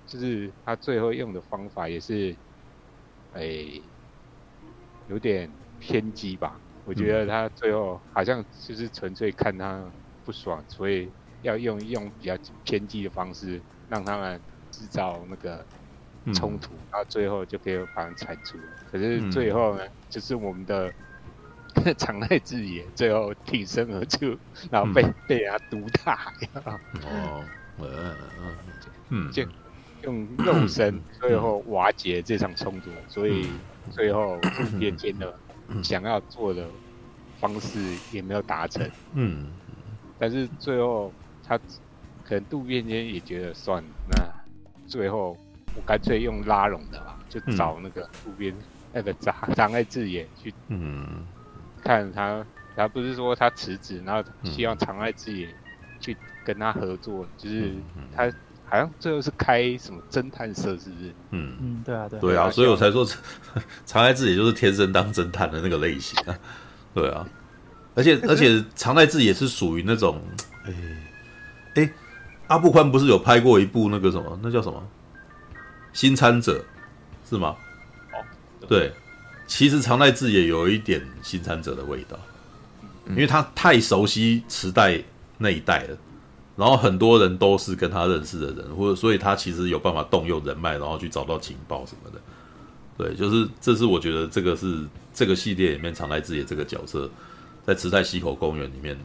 [0.06, 2.30] 就是他最后用的方法也是，
[3.34, 3.82] 哎、欸，
[5.08, 6.56] 有点偏激吧。
[6.84, 9.84] 我觉得他最后好像就是纯粹看他
[10.24, 11.10] 不爽，所以
[11.42, 14.40] 要用用比较偏激的方式让他们
[14.70, 15.66] 制造那个
[16.34, 18.58] 冲突，然后最后就可以把人铲除。
[18.90, 20.92] 可是最后呢，就是我们的
[21.98, 24.36] 长濑智也最后挺身而出，
[24.70, 26.32] 然后被被人家毒打。
[27.04, 27.44] 哦，
[29.10, 29.44] 嗯，就
[30.02, 33.48] 用肉身最后瓦解这场冲突，所以
[33.90, 35.38] 最后渡边谦的
[35.82, 36.66] 想要做的
[37.38, 37.78] 方式
[38.10, 38.90] 也没有达成。
[39.14, 39.52] 嗯，
[40.18, 41.12] 但是最后
[41.44, 41.58] 他
[42.24, 45.36] 可能渡边间也觉得算了，那最后
[45.76, 48.54] 我干脆用拉拢的吧，就找那个路边
[48.92, 51.24] 那个长长濑智也去，嗯，
[51.82, 55.48] 看他他不是说他辞职，然后希望长濑智也
[56.00, 57.72] 去跟他合作，就是
[58.14, 58.30] 他。
[58.68, 61.14] 好像最后是开什么侦探社，是不是？
[61.30, 62.18] 嗯嗯，对啊，对。
[62.18, 63.06] 对啊，所以我才说
[63.86, 66.36] 长濑智也就是天生当侦探的那个类型啊。
[66.92, 67.24] 对啊，
[67.94, 70.20] 而且 而且长濑智也是属于那种，
[70.64, 70.72] 哎
[71.76, 71.88] 哎，
[72.48, 74.82] 阿布宽不是有拍过一部那个什么，那叫什么？
[75.96, 76.62] 新参者
[77.26, 77.56] 是吗？
[78.12, 78.20] 哦，
[78.68, 78.92] 对，
[79.46, 82.18] 其实常濑智也有一点新参者的味道，
[83.08, 85.02] 因为他太熟悉时代
[85.38, 85.96] 那一代了。
[86.54, 92.20] 然后很多人都是跟他认识的人，或者所以他其实有办法动用人脉，然后去找到情报什么的。
[92.98, 94.84] 对，就是这是我觉得这个是
[95.14, 97.10] 这个系列里面常濑智也这个角色，
[97.64, 98.98] 在池袋西口公园里面，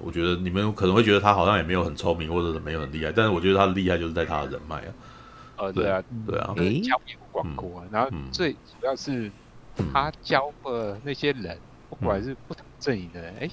[0.00, 4.88] 我觉得你们可能会觉得他好像也没有很聪明，或者是没有很厉害，但是我觉得他的厉害就是在他的人脉啊。
[5.56, 7.84] 呃，对啊，对啊，交友广阔啊。
[7.90, 9.30] 然后最主要是
[9.92, 11.58] 他教的那些人，
[11.90, 13.50] 不管是不同阵营的人，哎。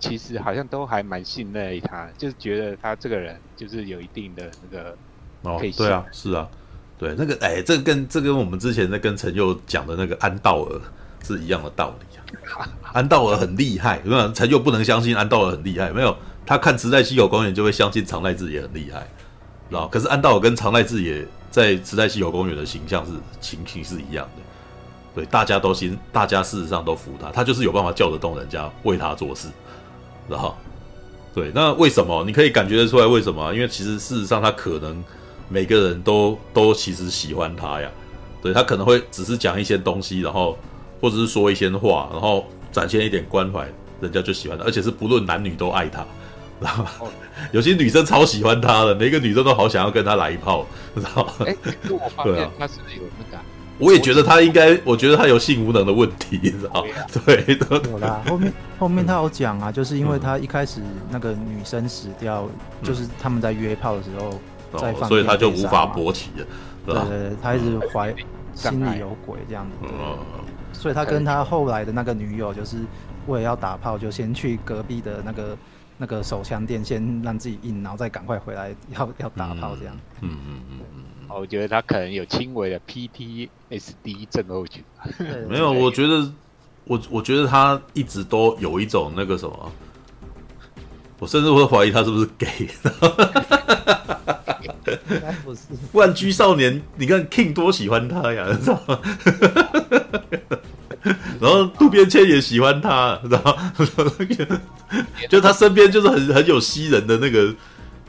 [0.00, 4.96] 其实好像都还蛮信赖他，就是觉得他这个人就是有一定的那个
[5.42, 6.48] 哦，对啊，是啊，
[6.98, 10.80] 对那个哎，这个跟这跟我们之前在跟陈佑讲的那个安道尔
[11.22, 12.18] 是一样的道理
[12.48, 12.68] 啊。
[12.92, 19.06] 安道尔很厉害，因为陈佑不能相信安道尔很厉害，没有他看时代西口公园就会相信常赖智也很厉害，
[19.68, 19.86] 知道？
[19.88, 24.42] 可是安道尔跟长濑智也在池袋西游公园的形象是情形是一样的，
[25.14, 29.48] 对，大家都信，大家事实上都服他，他就是有办法叫得动人家为他做事。
[30.28, 30.54] 然后，
[31.34, 32.24] 对，那为什么？
[32.24, 33.52] 你可以感觉得出来为什么？
[33.54, 35.02] 因为其实事实上，他可能
[35.48, 37.90] 每个人都都其实喜欢他呀。
[38.40, 40.56] 对，他可能会只是讲一些东西，然后
[41.00, 43.68] 或者是说一些话，然后展现一点关怀，
[44.00, 46.06] 人家就喜欢他，而且是不论男女都爱他。
[46.62, 47.08] 然后
[47.50, 51.32] 有些女生超喜欢他的，每个女生都好想要跟他来一炮，知道吗？
[51.46, 51.56] 哎，
[51.90, 53.42] 我发现他是有那个。
[53.78, 56.90] 我也觉得他应该，我觉得他有性无能的问题，你知道吗？
[57.26, 57.58] 对，
[57.90, 58.22] 有啦。
[58.28, 62.48] 后面后面他有讲啊， 就是因为他一开始那个女生死掉，
[62.82, 64.40] 就是他们在约炮的时候
[64.78, 66.46] 在放，所以他就无法勃起了。
[66.86, 68.14] 对对对，他一直怀
[68.54, 69.88] 心里有鬼这样子。
[70.72, 72.76] 所以他跟他后来的那个女友，就是
[73.26, 75.56] 为了要打炮，就先去隔壁的那个
[76.02, 79.96] 那个手枪店，先让自己硬，然后再赶快回来要要打炮这样。
[80.20, 81.28] 嗯嗯嗯嗯。
[81.28, 84.82] 我觉得他可能有轻微的 PTSD 症候群。
[85.48, 86.28] 没有，我觉得
[86.86, 89.72] 我我觉得他一直都有一种那个什么，
[91.20, 92.68] 我甚至会怀疑他是不是 gay。
[95.44, 95.60] 不是，
[95.94, 98.98] 万居少年，你看 King 多喜欢他呀，你知道吗？
[101.40, 103.56] 然后渡边谦也喜欢他，然后？
[105.28, 107.54] 就他身边就是很很有吸人的那个。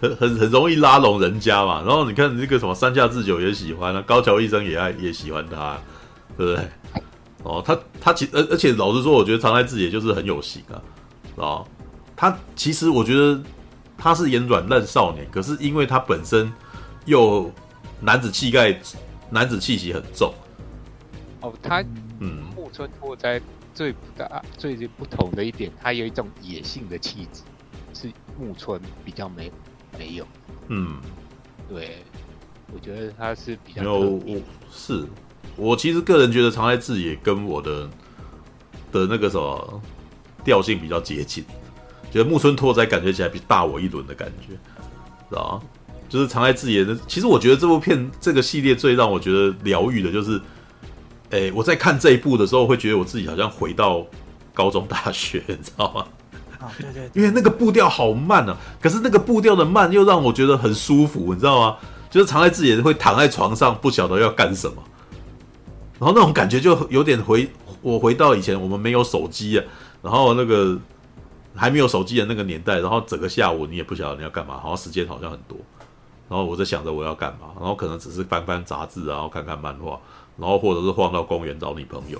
[0.02, 5.78] 很很很容易拉拢人家嘛，然后你看那个什么山下智久也喜欢啊，高桥医生也爱也喜欢他，
[6.38, 6.68] 对不对？
[7.44, 10.76] 哦，他他其而而且老实说，我觉得长濑智也就是很有型啊，
[11.36, 11.66] 哦，
[12.18, 13.41] 他其实我觉得
[13.98, 16.52] 他是演软烂少年，可是因为他本身
[17.06, 17.50] 又
[18.02, 18.78] 男子气概、
[19.30, 20.34] 男子气息很重。
[21.39, 21.82] 哦，他
[22.20, 23.39] 嗯，木村拓哉
[23.74, 27.43] 最不大最不同的一点，他有一种野性的气质，
[27.93, 29.49] 是木村比较没。
[29.95, 30.28] 没有，
[30.69, 30.97] 嗯，
[31.69, 31.97] 对，
[32.74, 35.05] 我觉得他是比较没有，我是
[35.55, 37.88] 我其实个人觉得长濑智也跟我的
[38.91, 39.82] 的那个什么
[40.43, 41.45] 调性比较接近，
[42.11, 44.53] 觉得木村拓哉感觉起来比大我一轮的感觉，
[45.30, 45.67] 知道吗？
[46.09, 50.41] 就是长濑智也的，其实我觉得这部片这个系列最让我觉得疗愈的就是，
[51.34, 54.05] 哎，我在看这一部的时候会觉得我自己好像回到
[54.53, 56.05] 高中大学， 你知道吗？
[56.77, 61.77] 对对，因为那个步调好慢啊，可是那个步调的慢又让我觉得很舒服，你知道吗？
[62.11, 64.75] 就是长濑智也会躺在床上不晓得要干什么，
[65.99, 67.49] 然后那种感觉就有点回
[67.81, 69.65] 我回到以前我们没有手机啊，
[70.03, 70.77] 然后那个
[71.55, 75.57] 还没有手机的那个年代，然后整个下午你也不晓得你要干嘛，好像时间好像很多，
[76.34, 79.99] 然后我在想着我要干嘛，然后可能只是翻翻杂志，然后看看漫画，
[80.36, 82.19] 然后或者是晃到公园找你朋友。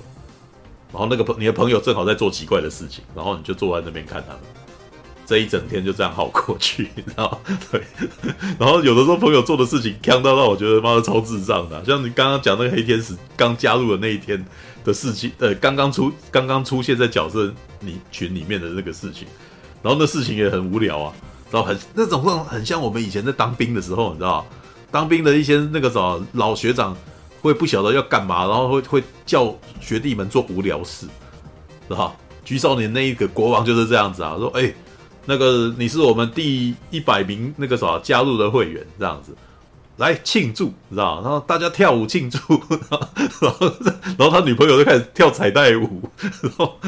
[0.92, 4.42] 然后那个朋你的朋友正好在做奇怪的事情，然后你就坐在那边看他们，
[5.26, 7.42] 这一整天就这样耗过去，你知道？
[7.72, 7.82] 对。
[8.60, 14.46] 然后有的时候朋友做的事情，看到让我觉得妈的超智障的，像你刚刚讲那个黑天使刚加入的那一天
[14.84, 19.28] 的事情，呃，刚刚出刚刚出现在角色里群里面的那个事情，
[19.82, 21.14] 然后那事情也很无聊啊，
[21.54, 24.44] 都很那种很很像我们以前在当兵的时候，你知道？
[24.90, 26.98] 当兵的一些那个什么老学长
[27.44, 31.06] 会不晓得要干嘛，然后会会叫学弟们做无聊事，
[31.88, 32.12] 是吧？
[32.44, 34.74] 居少年那一个国王就是这样子啊，说哎。
[35.26, 39.34] 那个你是我们第一百名那个啥加入的会员这样子，
[39.98, 41.22] 来庆祝，知道？
[41.22, 42.40] 然后大家跳舞庆祝，
[43.40, 43.72] 然 后
[44.18, 46.02] 然后他女朋友就开始跳彩带舞，
[46.42, 46.80] 然后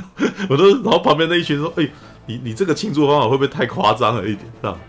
[0.50, 1.88] 我都然后旁边那一群说，哎，
[2.26, 4.52] 你你这个庆祝方法会不会太夸张了一点？
[4.62, 4.80] 这样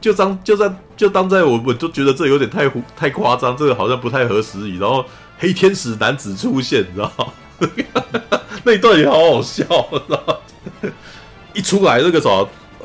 [0.00, 4.78] 就当就在就当在我我就觉得这有点太太夸张，这个好像不太合时宜。
[4.78, 5.04] 然后
[5.38, 7.32] 黑天使男子出现，你知道？
[8.64, 10.40] 那一段也好好笑，知道？
[11.54, 12.30] 一出来那个啥。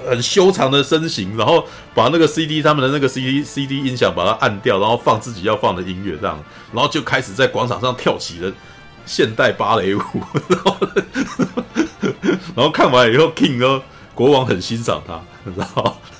[0.07, 6.39] 很修长的身形，然后把那个 CD 他们的那个 CD CD 音响把它按掉，然后放自己要放的音乐，这样，
[6.73, 8.51] 然后就开始在广场上跳起了
[9.05, 10.01] 现代芭蕾舞，
[10.47, 10.77] 然后，
[12.55, 13.81] 然后看完以后，King 呢，
[14.13, 15.99] 国王很欣赏他，你知道，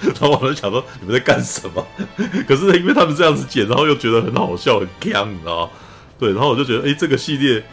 [0.00, 1.86] 然后我就想说你们在干什么？
[2.46, 5.70] 可是因为他们这样子剪，然后又觉得很好笑，很 g，你知道，
[6.18, 7.64] 对，然后我就觉得，哎，这个系列。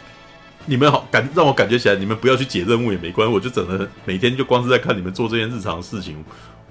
[0.66, 6.24] 你们好感让我感觉起来，你们不要去解任务也没关系，我就整的每天就光是在看你们做这件日常事情，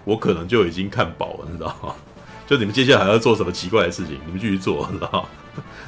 [0.04, 1.94] 我可能就已经看饱了，你知道吗？
[2.48, 5.30] 就你们接下来还要做什么奇怪的事情，你们继续做，你知道吗？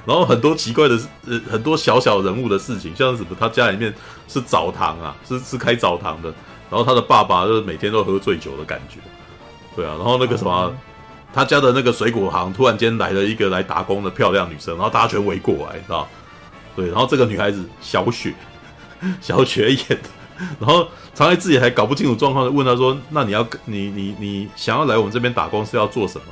[0.06, 3.94] 然后很多奇怪的呃很多小小人物的事情，像是什么他家里面
[4.28, 6.34] 是澡堂啊，是是开澡堂的，
[6.70, 8.98] 然后他的爸爸就是每天都喝醉酒的感觉，
[9.76, 10.76] 对啊，然后那个什么
[11.32, 16.08] 他家的那个水果行突然间来了一个来打工的漂亮女生，然后大家全围过来，知道。
[16.80, 18.34] 对，然后这个女孩子小雪，
[19.20, 20.10] 小雪演的，
[20.62, 26.28] 然后常爱自己还搞不清楚状况，问他说：“那你要你你你想要来我们这边打工是要做什么，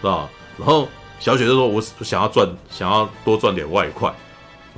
[0.00, 0.88] 是吧？”然后
[1.18, 4.14] 小雪就说：“我想要赚，想要多赚点外快。”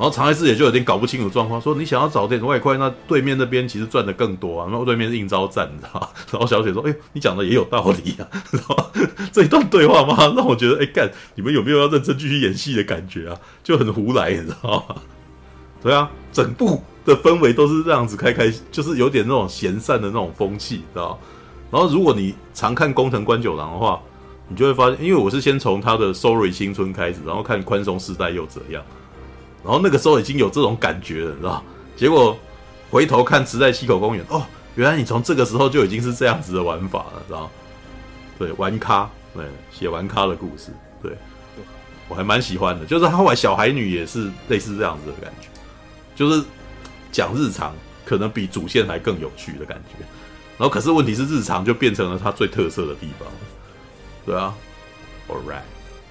[0.01, 8.91] 然后长爱自己就有点搞不清楚状况，说：“你想要找点外快，那对面那边其实赚的更多啊，然后对面是应召站，你知道吗？”然后小雪说：“哎，你讲的也有道理啊。”然后
[9.31, 13.37] 这一段对话嘛，让我觉得，哎干，你们有没有要认真继续演戏的感觉啊？
[13.63, 14.97] 就很胡来，你知道吗？
[15.83, 21.19] 对啊，整部的氛围都是这样子，开开就是有点那种闲散的那种风气，知道？
[21.71, 24.01] 然后如果你常看宫藤官九郎的话，
[24.49, 28.83] 你就会发现，因为我是先从他的《Sorry 青春》开始，然后看《宽松时代》又怎样，
[29.65, 31.63] 然后那个时候已经有这种感觉了，你知道？
[31.97, 32.37] 结果
[32.91, 34.45] 回头看《池袋西口公园》，哦，
[34.75, 37.51] 原来你从这个时候就已经是这样子的玩法了，知道？
[38.39, 41.13] 对，玩咖，对，写玩咖的故事，对，
[42.09, 45.49] 我还蛮喜欢的，就是他后来小孩女也是类似这样子的感觉。
[46.17, 46.45] 就是
[47.13, 50.05] 讲日常，可能比主线还更有趣的感觉。
[50.59, 53.27] 然后，可是问题是，日常就变成了它最特色的地方。
[54.27, 54.55] 对啊
[55.29, 55.63] ，All right，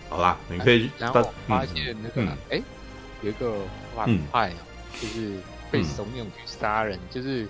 [0.10, 0.90] 好啦，你可以。
[0.98, 2.60] 然后发现那个，哎、
[3.22, 3.54] 有一个
[3.96, 4.52] 反派，
[5.02, 5.34] 就是
[5.72, 7.48] 被怂恿去杀人，嗯、就是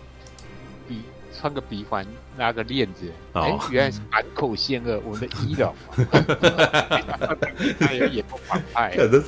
[0.88, 1.02] 鼻
[1.38, 2.06] 穿个鼻环，
[2.38, 3.12] 拉个链子。
[3.34, 5.74] 哎、欸，原来是坂口宪二，我们的医疗。
[7.80, 9.24] 他也演过反派，可能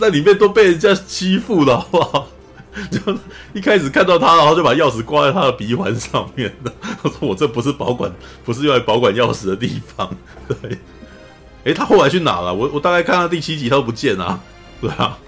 [0.00, 2.28] 在里面都被人家欺负了，好不好？
[2.90, 3.00] 就
[3.54, 6.70] 一开始看到他，然后就把钥匙挂在他的鼻环上面了。
[7.02, 8.12] 他说：“我这不是保管，
[8.44, 10.14] 不是用来保管钥匙的地方。”
[10.46, 10.78] 对，哎、
[11.64, 12.52] 欸，他后来去哪了？
[12.52, 14.38] 我我大概看到第七集，他都不见啊。
[14.78, 15.18] 对啊，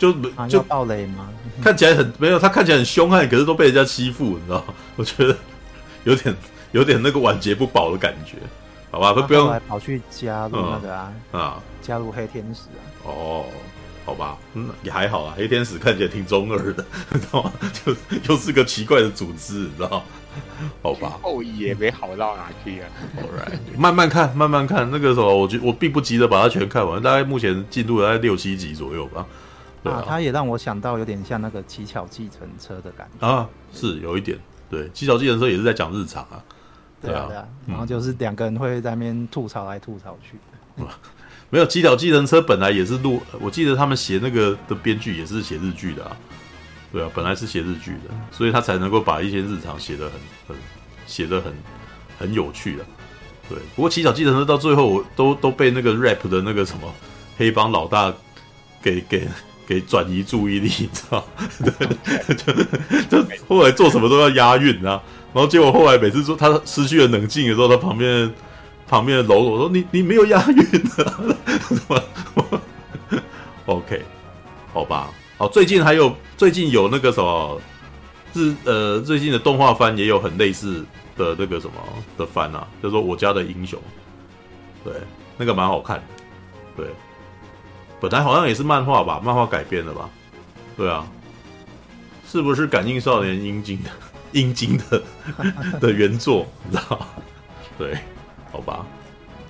[0.00, 0.12] 就
[0.48, 1.28] 就暴雷吗？
[1.62, 4.64] 看起来很没有，他看起来很凶悍，可是都被人家欺负，你知道？
[4.96, 5.36] 我觉得
[6.04, 6.34] 有点
[6.72, 8.38] 有点那个晚节不保的感觉，
[8.90, 9.12] 好吧？
[9.14, 12.82] 他不用来跑去加入那个啊、嗯、啊，加入黑天使啊。
[13.04, 13.44] 哦。
[14.02, 15.34] 好吧，嗯，也还好啊。
[15.36, 17.52] 黑天使看起来挺中二的， 你知道吗？
[17.84, 17.94] 就
[18.24, 20.02] 又是个奇怪的组织，你知道？
[20.82, 22.88] 好吧，后裔也没好到哪去啊。
[23.76, 24.90] 慢慢看，慢慢看。
[24.90, 29.24] 那个时候，我觉我并不急着把它全看完，大概目前进度在六七集左右吧。
[29.82, 34.38] 对啊，啊，它也让我想到有点像那个乞巧计程车的感觉啊，是有一点。
[34.68, 36.42] 对，乞巧计程车也是在讲日常啊。
[37.00, 37.48] 对啊，对啊。
[37.66, 40.38] 然后就是两个人会在那边吐槽来吐槽去。
[40.76, 40.86] 嗯
[41.52, 46.16] 没有，乞巧计程车本来也是录，我记得他们写那个的编剧也是写日剧的啊，
[46.92, 50.12] 对啊，本来是写日剧的，所以他才能够把一些日常写的很
[50.46, 50.56] 很
[51.08, 51.52] 写的很
[52.20, 52.84] 很有趣的，
[53.48, 53.58] 对。
[53.74, 56.94] 不过乞巧计程车到最后我都都被那个 rap 的那个什么
[57.36, 58.14] 黑帮老大
[58.80, 59.26] 给给
[59.70, 61.24] 给转移注意力，你知道？
[61.62, 62.34] 对，
[63.08, 65.00] 就 就后来做什么都要押韵啊，
[65.32, 68.28] 然后结果后来每次说他失去了冷静的时候，他旁边。
[68.88, 70.64] 旁边的喽啰说：“你你没有押韵
[70.98, 71.22] 啊？
[73.66, 74.02] ”OK，
[74.72, 75.08] 好吧，
[75.38, 77.60] 好，最近还有最近有那个什么
[78.34, 80.84] 日呃最近的动画番也有很类似
[81.16, 81.74] 的那个什么
[82.18, 83.78] 的番啊，叫做《我家的英雄》，
[84.84, 84.92] 对，
[85.36, 86.02] 那个蛮好看，
[86.76, 86.86] 对，
[88.00, 90.08] 本来好像也是漫画吧，漫画改编的吧，
[90.76, 91.06] 对啊，
[92.26, 93.90] 是不是《感应少年》阴茎的
[94.32, 95.02] 阴茎的
[95.78, 96.46] 的原作？
[96.64, 97.06] 你知道？
[97.78, 97.98] 对，
[98.50, 98.86] 好吧，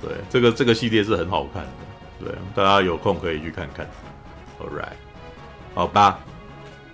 [0.03, 1.69] 对，这个这个系列是很好看的，
[2.25, 3.87] 对，大家有空可以去看看。
[4.61, 4.93] All right，
[5.75, 6.19] 好吧，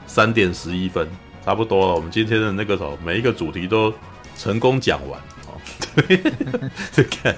[0.06, 1.08] 三点十一分。
[1.44, 3.94] 差不多了，我们今天的那个什么，每一个主题都
[4.36, 5.54] 成功讲完哦。
[5.94, 6.20] 对，
[6.90, 7.36] 就看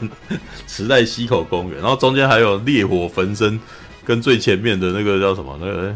[0.67, 3.61] 时代西口公园，然后中间还有烈火焚身，
[4.09, 5.55] 跟最前面的那个叫什么？
[5.61, 5.95] 那个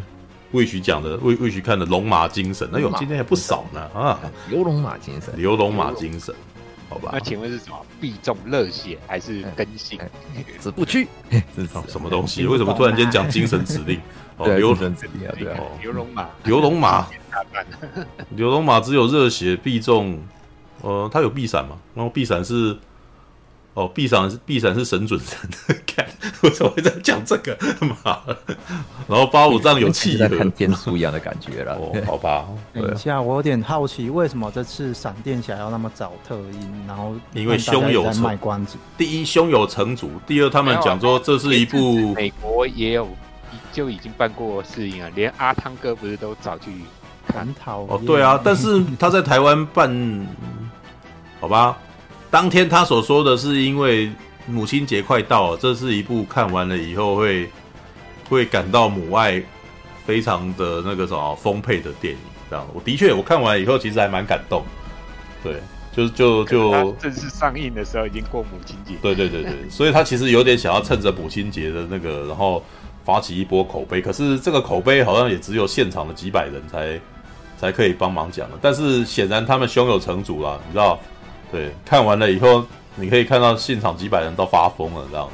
[0.51, 4.21] 魏许讲的魏魏许看的龙马精神，那有今天还不少呢啊！
[4.51, 6.35] 刘龙马精神，刘龙马精神，
[6.91, 7.09] 好吧？
[7.15, 7.77] 那请问是什么？
[7.99, 9.99] 必中热血还是更新？
[10.59, 11.09] 子不屈，
[11.57, 12.45] 这是 什么东西？
[12.45, 13.99] 为什么突然间讲精神指令？
[14.37, 17.07] 哦， 刘龙指令啊，对啊，刘龙马，刘龙马。
[18.37, 20.21] 刘龙马只有热血必中，
[20.83, 21.79] 呃，他有避闪嘛？
[21.95, 22.77] 然后避闪是，
[23.75, 25.39] 哦，避闪是避闪是神准神，
[25.87, 26.07] 看
[26.43, 27.57] 我怎么会在讲这个？
[28.05, 28.21] 妈，
[29.09, 31.75] 然后八五仗有契合，看天书一样的感觉了。
[31.77, 32.45] 哦， 好吧。
[32.75, 36.85] 等一下，我有点好奇，为什么这次闪电侠要那么早特音？
[36.87, 43.09] 然后因为胸有卖关子，第一胸有成竹，第二他们讲说这是一部美国也有
[43.73, 46.71] 就已经办过试映啊，连阿汤哥不是都早去。
[47.33, 50.27] 很讨哦，对啊， 但是他在台湾办，
[51.41, 51.79] 好吧，
[52.33, 54.11] 当天他所说的是因为
[54.47, 57.47] 母亲节快到了，这是一部看完了以后会
[58.27, 59.41] 会感到母爱
[60.07, 62.67] 非常的那个什么丰沛的电影，这样。
[62.73, 64.65] 我的确我看完以后其实还蛮感动，
[65.45, 65.61] 对，
[65.95, 72.65] 就就就正式上映的时候已经过母亲节，对对对对， 所以他其实有点想要趁着母亲节的那个，然后
[73.05, 76.99] 发起一波口碑，可是这个口碑好像也只有现场的几百人才。
[77.59, 80.99] 才可以帮忙讲的，但是显然他们胸有成竹了，你知道？
[81.53, 85.29] 对，看完了以后，你可以看到现场几百人都发疯了，这样。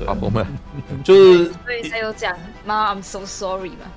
[0.06, 0.46] 发疯了，
[1.02, 3.90] 就是所以才有讲妈，I'm so sorry 嘛。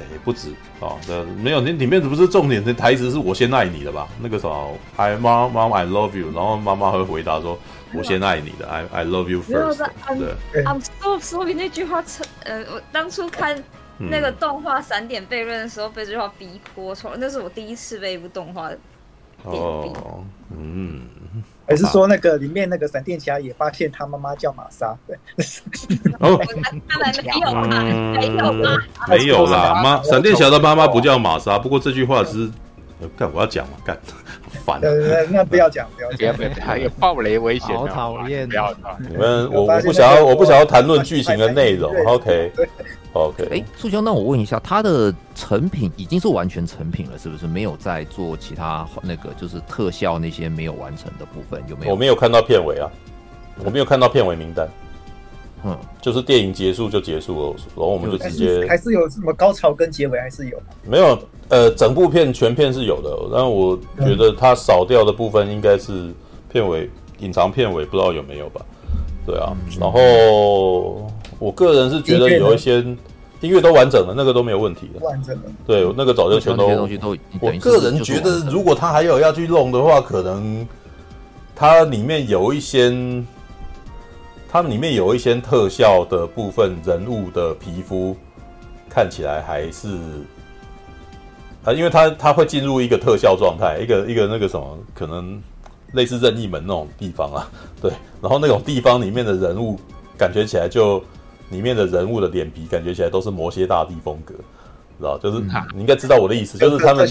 [0.00, 0.48] 哎，不止
[0.80, 4.08] 啊，这没有，那里面不是重点的台词是我先爱你的吧？
[4.20, 7.58] 那个什么，I mom mom I love you，然后妈妈会回答说，
[7.92, 9.86] 我先爱你的，I I love you first。
[10.52, 12.02] 对，I'm so sorry 那句话，
[12.44, 13.62] 呃，我当初看。
[14.10, 18.68] 那个动画《闪点悖论》的时候被这句话逼哭，从那是我第一次被一部动画
[19.44, 20.24] 哦，
[20.56, 21.02] 嗯，
[21.66, 24.96] 还是说那个里面那个闪电侠也发现他妈妈叫玛莎？
[25.06, 25.16] 对，
[26.20, 26.38] 哦，
[26.88, 27.82] 他们没有吗？
[28.18, 28.78] 没有吗？
[29.08, 31.58] 没有啦，妈，闪电侠的妈妈不叫玛莎。
[31.58, 32.50] 不过这句话是，
[33.16, 33.98] 干我要讲嘛，干，
[34.64, 34.80] 烦。
[35.30, 38.48] 那不要讲，不要讲，不要，还有暴雷危险，好讨厌。
[38.48, 41.92] 不要，你们，我我不想要，我不想要谈论剧情的内容。
[42.06, 42.52] OK。
[43.14, 47.46] OK，哎，素兄，那我问一下，他的成品已经是完全成品了，是不是？
[47.46, 51.92] 没有在做其他那个，就是特效那些没有完成的部分，有没有？
[51.92, 52.90] 我没有看到片尾啊，
[53.62, 54.66] 我没有看到片尾名单。
[55.64, 60.60] 嗯，就是电影结束就结束了，然后我们就直接还，是有什么高潮跟结尾还是有？
[60.88, 66.12] 没有，呃，整部片全片是有的，但我觉得它少掉的部分应该是
[66.50, 68.60] 片尾隐藏片尾，不知道有没有吧？
[69.26, 71.10] 对啊，嗯、然后。
[71.38, 72.76] 我个人是觉得有一些
[73.40, 75.04] 音乐都完整了，那个都没有问题的。
[75.04, 76.72] 完整了，对，那个早就全都。
[76.76, 77.16] 东西都。
[77.40, 80.64] 我个人觉得，如果他还有要去弄的话，可能
[81.56, 82.90] 它里面有一些，
[84.52, 88.14] 它里面有一些特效的部分，人物的皮肤
[88.90, 89.88] 看起来还是
[91.64, 95.42] 啊，因为它它会进入一个特效状态，一个一个那个什么，可能
[95.92, 97.50] 类似任意门那种地方啊，
[97.80, 99.80] 对，然后那种地方里面的人物
[100.18, 101.02] 感觉起来就。
[101.50, 104.32] 里面的人物的脸皮感觉起来都是魔蝎大帝风格，
[104.98, 105.18] 知道？
[105.18, 105.38] 就是
[105.74, 107.06] 你应该知道我的意思，就是他们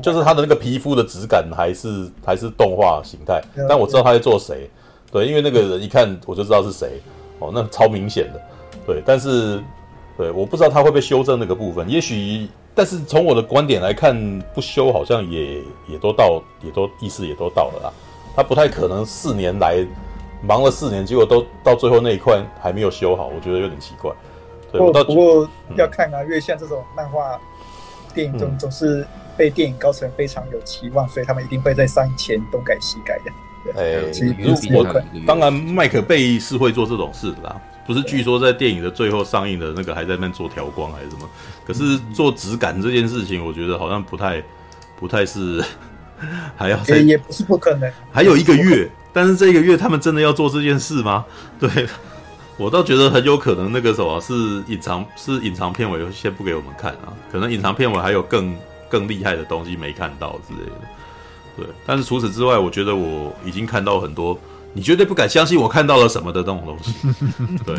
[0.00, 4.70] 就是他的那个皮肤的质感还是还是动画形态，但我知道他在做谁，
[5.12, 7.00] 对，因为那个人一看我就知道是谁，
[7.38, 8.40] 哦，那超明显的，
[8.86, 9.62] 对，但是
[10.16, 17.92] 对，我不知道他会不会修正那个部分，也许，但是从我的观点来看，不修好像也也都到，也都意思也都到了啦，
[18.34, 19.86] 他不太可能四年来。
[20.44, 24.10] 忙了四年，结果都到最后那一块还没有修好，我觉得有点奇怪。
[24.72, 27.38] 对，不过不过要看啊，因为像这种漫画
[28.12, 29.06] 电影总总是
[29.36, 33.30] 被电影高层非常有期望，所以他们一定会在上映前东改西改的。
[33.76, 34.34] 哎，其实
[34.74, 34.84] 我
[35.26, 38.02] 当然麦克贝是会做这种事的啦，不是？
[38.02, 41.28] 据说在电影的最后上映的那个还在那做调光还是什么？
[41.64, 44.42] 可是做质感这件事情，我觉得好像不太
[44.98, 45.62] 不太是
[46.56, 48.90] 还要也也不是不可能，还有一个月。
[49.12, 51.24] 但是这个月他们真的要做这件事吗？
[51.60, 51.68] 对，
[52.56, 54.32] 我倒觉得很有可能那个什么是
[54.66, 57.12] 隐藏是隐藏片尾，先不给我们看啊。
[57.30, 58.56] 可能隐藏片尾还有更
[58.88, 60.72] 更厉害的东西没看到之类的。
[61.56, 64.38] 对，但是除此之外，我觉得我已经看到很多
[64.72, 66.94] 你绝对不敢相信我看到了什么的那种东西。
[67.64, 67.74] 对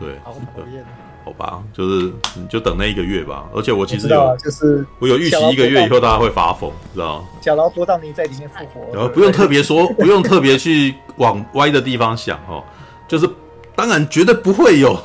[0.00, 0.84] 对，好讨厌。
[1.24, 3.44] 好吧，就是你就等那一个月吧。
[3.54, 7.28] 而且我其实有，啊、就是我有预期一个月以后大家会发疯，知道吗？
[7.42, 12.64] 小劳勃道尼在里面复活，然后不用特别说， 不用特别去往歪的地方想哦。
[13.06, 13.28] 就是
[13.76, 14.98] 当然绝对不会有，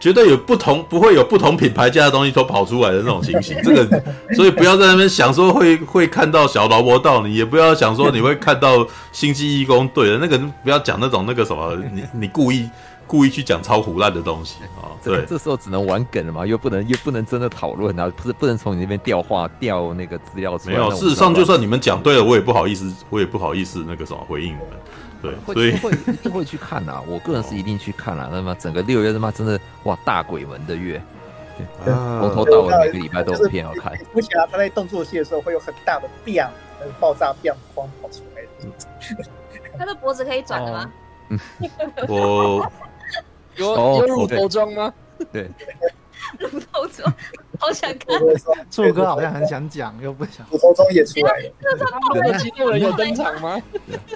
[0.00, 3.56] 绝对有不同，不会有不同品牌家的东西都跑出来的那种情形。
[3.64, 4.02] 这个，
[4.34, 12.68] 所以不要在那边想说会会看到小劳勃道你，也不要想说你会看到星际义工队的那个，不要讲那种那个什么，你你故意。
[13.10, 14.92] 故意去讲超胡烂的东西啊！
[15.02, 20.76] 对，这时候只能玩梗了嘛，又不能又不能真的讨论啊，不是不能从你那边调话调那个资料出来。
[20.76, 24.66] 没有，事实上就算你们讲对了，我也不好意思，我也不好意思那个什么回应你们。
[25.22, 28.28] 对，所以会一定会去看啊，我个人是一定去看啊。
[28.30, 31.00] 那么整个六月他妈真的哇大鬼门的月，
[31.76, 33.92] 从头到尾每个礼拜都有片要看。
[33.92, 36.48] 蝙蝠侠他在动作戏的时候会有很大的变
[37.00, 39.26] 爆炸变光跑出来的。
[39.78, 40.90] 他的脖子可以转的吗？
[42.08, 42.70] 我。
[43.56, 44.94] 有有乳头装吗？
[45.32, 45.50] 对，
[46.38, 47.12] 乳头装，
[47.58, 48.18] 好想看。
[48.70, 50.46] 柱哥好像很想讲，又不想。
[50.50, 51.50] 我从中也出来了。
[52.14, 53.60] 那激动人有登场吗？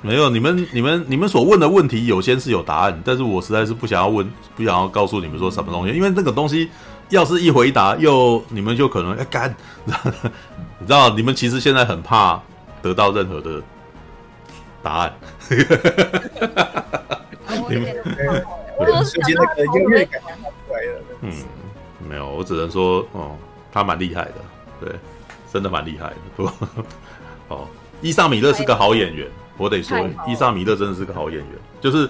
[0.02, 6.70] 没有，你们你们你们所问的问题，有些是有答案，但是我实在是不想要问，不想要告诉你们说什么东西，因为那个东西
[7.10, 9.55] 要是一回答，又你们就可能要干，
[9.85, 9.93] 你
[10.86, 12.40] 知道，你们其实现在很怕
[12.81, 13.60] 得到任何的
[14.82, 15.12] 答案。
[17.69, 17.94] 你们。
[18.74, 20.28] 我瞬间那个优越感出
[20.73, 20.98] 来了。
[21.20, 21.31] 嗯，
[22.12, 23.34] 没有，我只能说，哦，
[23.72, 24.34] 他蛮厉害的，
[24.82, 24.94] 对，
[25.51, 26.16] 真的蛮厉害的。
[26.36, 26.52] 不过，
[27.48, 27.66] 哦，
[28.02, 29.26] 伊莎米勒是个好演员，
[29.56, 29.98] 我得说，
[30.28, 31.48] 伊莎米勒真的是个好演员。
[31.80, 32.06] 就是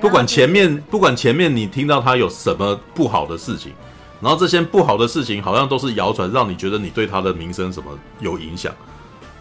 [0.00, 3.72] 不管前面，不管前面你听到他有什么不好的事情，
[4.20, 8.72] 然后这些不好的事情好像都是谣传，让你觉得你对他的名声什么有影响。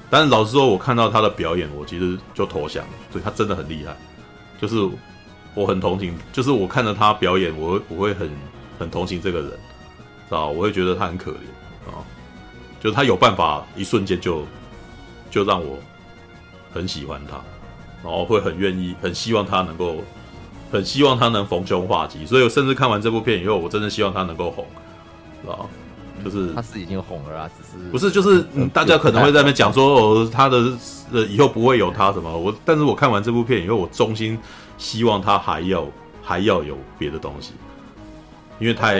[0.09, 2.93] 但是老实说，我看到他的表演，我其实就投降了。
[3.11, 3.95] 所以他真的很厉害，
[4.59, 4.89] 就是。
[5.53, 8.29] 我很同情，就是我看着他表演，我会我会很
[8.77, 9.51] 很同情这个人，
[10.27, 10.47] 知道？
[10.49, 12.01] 我会觉得他很可怜啊，
[12.79, 14.43] 就是他有办法一瞬间就
[15.29, 15.77] 就让我
[16.73, 17.39] 很喜欢他，
[18.03, 19.97] 然后会很愿意，很希望他能够，
[20.71, 22.25] 很希望他能逢凶化吉。
[22.25, 24.65] 所以我甚至看完这部片以后，我真的希望他能够红，
[25.41, 25.69] 知道？
[26.23, 30.57] 就是他是已经红了啊，只是不是就是、嗯、大家可能会在那边讲说哦，他的
[31.11, 32.35] 呃以后不会有他什么？
[32.35, 34.39] 我但是我看完这部片以后，我衷心。
[34.77, 35.87] 希望他还要
[36.21, 37.53] 还要有别的东西，
[38.59, 38.93] 因为他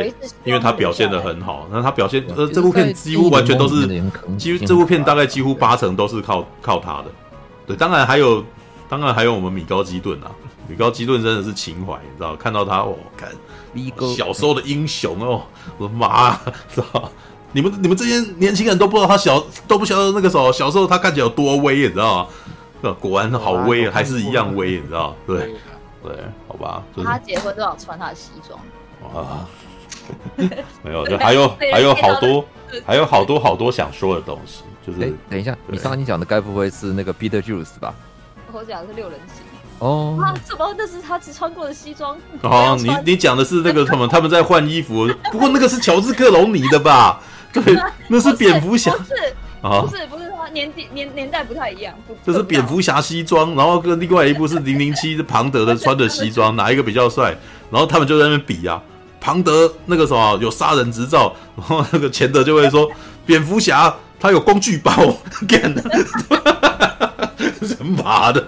[0.44, 3.88] 因为他表现的很好，那他表现呃这部片几乎完全都是，
[4.38, 7.06] 几乎这部片大概几乎八成都是靠靠他的，
[7.68, 8.44] 对，当然还有
[8.90, 10.32] 当然还有我们米高基顿啊，
[10.68, 13.30] 米高基顿真的是情怀，你知道看到他哦，看
[14.16, 15.44] 小时候的英雄哦，
[15.78, 16.36] 我的妈，
[16.74, 17.10] 知道？
[17.52, 22.30] 你们你们这些年轻人都不知道他小都不晓得那个时候小时候他看起来有多威，你知道
[22.82, 22.96] 吗？
[23.00, 25.16] 果然好威，还是一样威，你知道？
[25.26, 25.54] 对，
[26.04, 26.12] 对，
[26.48, 26.84] 好吧。
[27.04, 28.60] 他结婚都要穿他的西装。
[29.14, 29.46] 哇，
[30.84, 32.46] 没有，就还有 还有好多，
[32.86, 34.64] 还有好多好多想说的东西。
[34.86, 37.94] 就是，等一下，你上你讲的该不会是那个 Beetlejuice 吧？
[38.52, 39.44] 我讲的是六人行。
[39.80, 40.20] 哦。
[40.22, 42.16] 啊，怎么那是他只穿过的西装？
[42.42, 44.08] 哦，你 你讲的是那个什么？
[44.08, 45.08] 他们在换衣服。
[45.32, 47.20] 不过那个是乔治克隆尼的吧？
[47.52, 47.62] 对，
[48.08, 48.92] 那是蝙蝠侠。
[48.92, 49.16] 不是，
[49.62, 50.26] 不是，不是。
[50.54, 57.36] 年纪年年代不太一样，这是蝙蝠侠西装，然后跟另外一部是零零七庞德的穿的西装，哪一个比较帅？
[57.72, 58.82] 然后他们就在那边比啊，
[59.26, 62.88] 庞德那个什么有杀人执照，然后那个钱德就会说
[63.26, 64.92] 蝙蝠侠他有工具包，
[65.48, 65.82] 干的，
[67.60, 68.46] 人马的，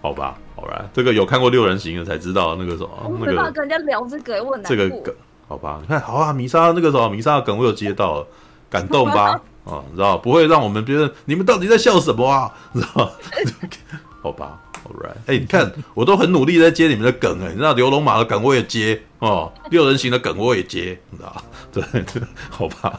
[0.00, 2.88] 好吧，好吧，这个有看过六人行的才知道那个什么，
[3.20, 5.14] 那个跟人家聊这个，问这个梗，
[5.46, 8.26] 好吧，你看好啊，米莎那个什么米莎的梗我有接到，
[8.70, 9.38] 感动吧？
[9.66, 12.50] 啊，你知道不会让我们别人，你们到底在笑什么啊？
[12.72, 13.12] 你知道？
[14.22, 14.58] 好吧
[14.94, 15.16] right。
[15.26, 21.42] 哎，你看，我都很努力在接你们的梗哎，你知道刘龙马的梗我也接哦，六人行的梗我也接，你知道？
[21.72, 21.82] 对
[22.12, 22.98] 对，好吧。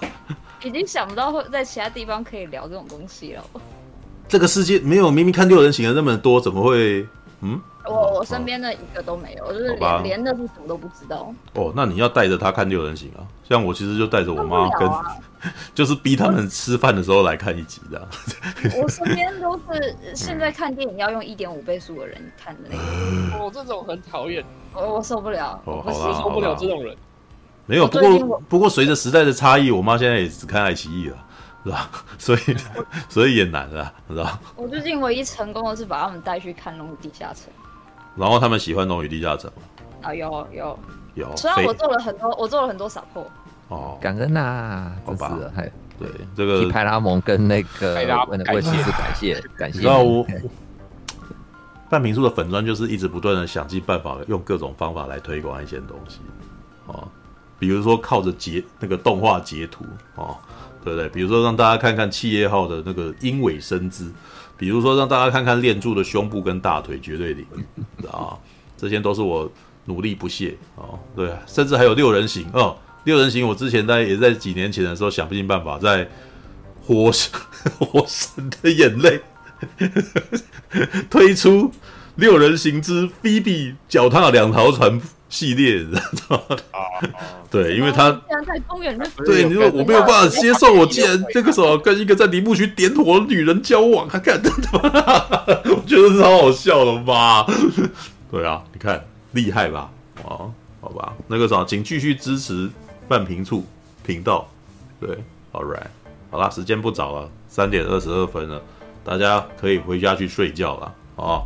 [0.63, 3.43] 已经想不到会在其他地方可以聊这种东西了。
[4.27, 7.05] 这个世界没有明明看六人行的那么多，怎么会？
[7.41, 7.61] 嗯，
[8.07, 11.33] 我我身边的一个都没有，就是连连的是什么都不知道。
[11.53, 13.21] 哦，那你要带着他看六人行啊？
[13.47, 14.89] 像我其实就带着我妈跟。
[15.73, 18.07] 就是逼他们吃饭的时候来看一集这样。
[18.81, 23.45] 我身边都是现在看电影要用一点五倍速的人看的那个。
[23.45, 24.43] 我这种很讨厌，
[24.73, 25.83] 我我受不了，我
[26.19, 26.97] 受不了这种人。
[27.67, 31.17] 没有，不过不过随着时代的差异，我妈现在也只看爱奇艺了，
[31.63, 31.89] 是吧？
[32.17, 32.39] 所以
[33.07, 34.39] 所以也难了，是吧？
[34.55, 37.43] 我最近唯一成功的是把他们带去看《龙与地下城》，
[38.17, 39.51] 然后他们喜欢《龙与地下城》
[40.07, 40.79] 啊，有有。
[41.15, 41.35] 有。
[41.35, 43.27] 虽然我做了很多，我做了很多 support。
[43.69, 45.37] 哦，感恩呐，好吧，
[45.99, 49.81] 对，这个派拉蒙跟那个派拉蒙威斯是感谢感谢。
[49.81, 50.25] 然后 我
[51.89, 56.19] 半瓶醋的粉砖就是一直不断的想尽办法，用各种方法来推广一些东西
[56.85, 57.07] 哦，
[57.59, 59.85] 比如说靠着截那个动画截图
[60.15, 60.37] 哦，
[60.83, 61.09] 对不对？
[61.09, 64.11] 比如说让大家看看企业号的那个鹰尾身姿，
[64.57, 67.45] 比如说让大家看看练柱的胸部跟大腿绝对零
[68.11, 68.37] 啊，
[68.75, 69.49] 这些都是我
[69.85, 76.09] 努力不懈啊，对，甚至还有六人行哦，六人行我之前在也在几年前的时候想不尽办法在
[76.81, 77.31] 火神
[77.79, 79.21] 火神的眼泪。
[81.09, 81.71] 推出
[82.15, 86.57] 六人行之菲比脚踏两条船系列，知道吗？
[87.51, 88.11] 对，因为他
[88.45, 94.49] 在公园对，你说我没有办法接受，我 竟然这个时候跟一个在林木区点火的女人交往，他干的
[95.65, 97.45] 我觉得是好好笑的吧？
[98.31, 99.89] 对啊，你看厉害吧？
[100.23, 100.51] 哦，
[100.81, 102.69] 好吧，那个时候请继续支持
[103.07, 103.65] 半平处
[104.05, 104.49] 频道。
[104.99, 105.09] 对
[105.51, 105.87] ，All right，
[106.31, 108.61] 好啦，时间不早了，三点二十二分了。
[109.03, 111.41] 大家可以回家去睡觉了啊！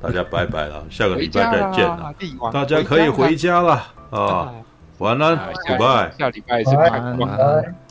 [0.00, 2.14] 大家拜拜了， 下个礼拜再见了。
[2.52, 4.52] 大家可以回家了啊！
[4.98, 6.10] 晚安，，goodbye，。
[6.18, 7.00] 下礼拜是拜拜。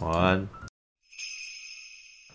[0.01, 0.47] 晚安。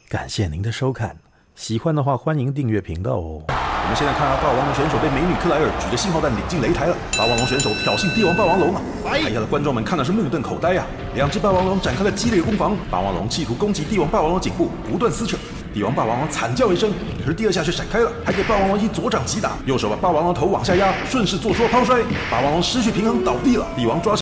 [0.09, 1.17] 感谢您的收看，
[1.55, 3.43] 喜欢的话欢迎订阅频道哦。
[3.49, 6.97] 我们现在看到霸王龙选手被美女克莱尔举着信号弹领进擂台了。
[7.19, 8.81] 霸王龙选手挑衅帝王霸王龙啊！
[9.05, 10.87] 台下的观众们看的是目瞪口呆啊！
[11.15, 15.37] 两只霸王龙展开了激烈攻防，霸王龙企图攻击帝王霸王龙颈部，不断撕扯。
[15.73, 16.91] 帝王霸王龙惨叫一声，
[17.25, 22.01] 可是第二下却闪开了，还给霸王龙一左掌击打，右手把霸王龙头往下压，顺势做出了抛摔，
[22.31, 23.67] 霸王龙失去平衡倒地了。
[23.77, 24.11] 帝王抓。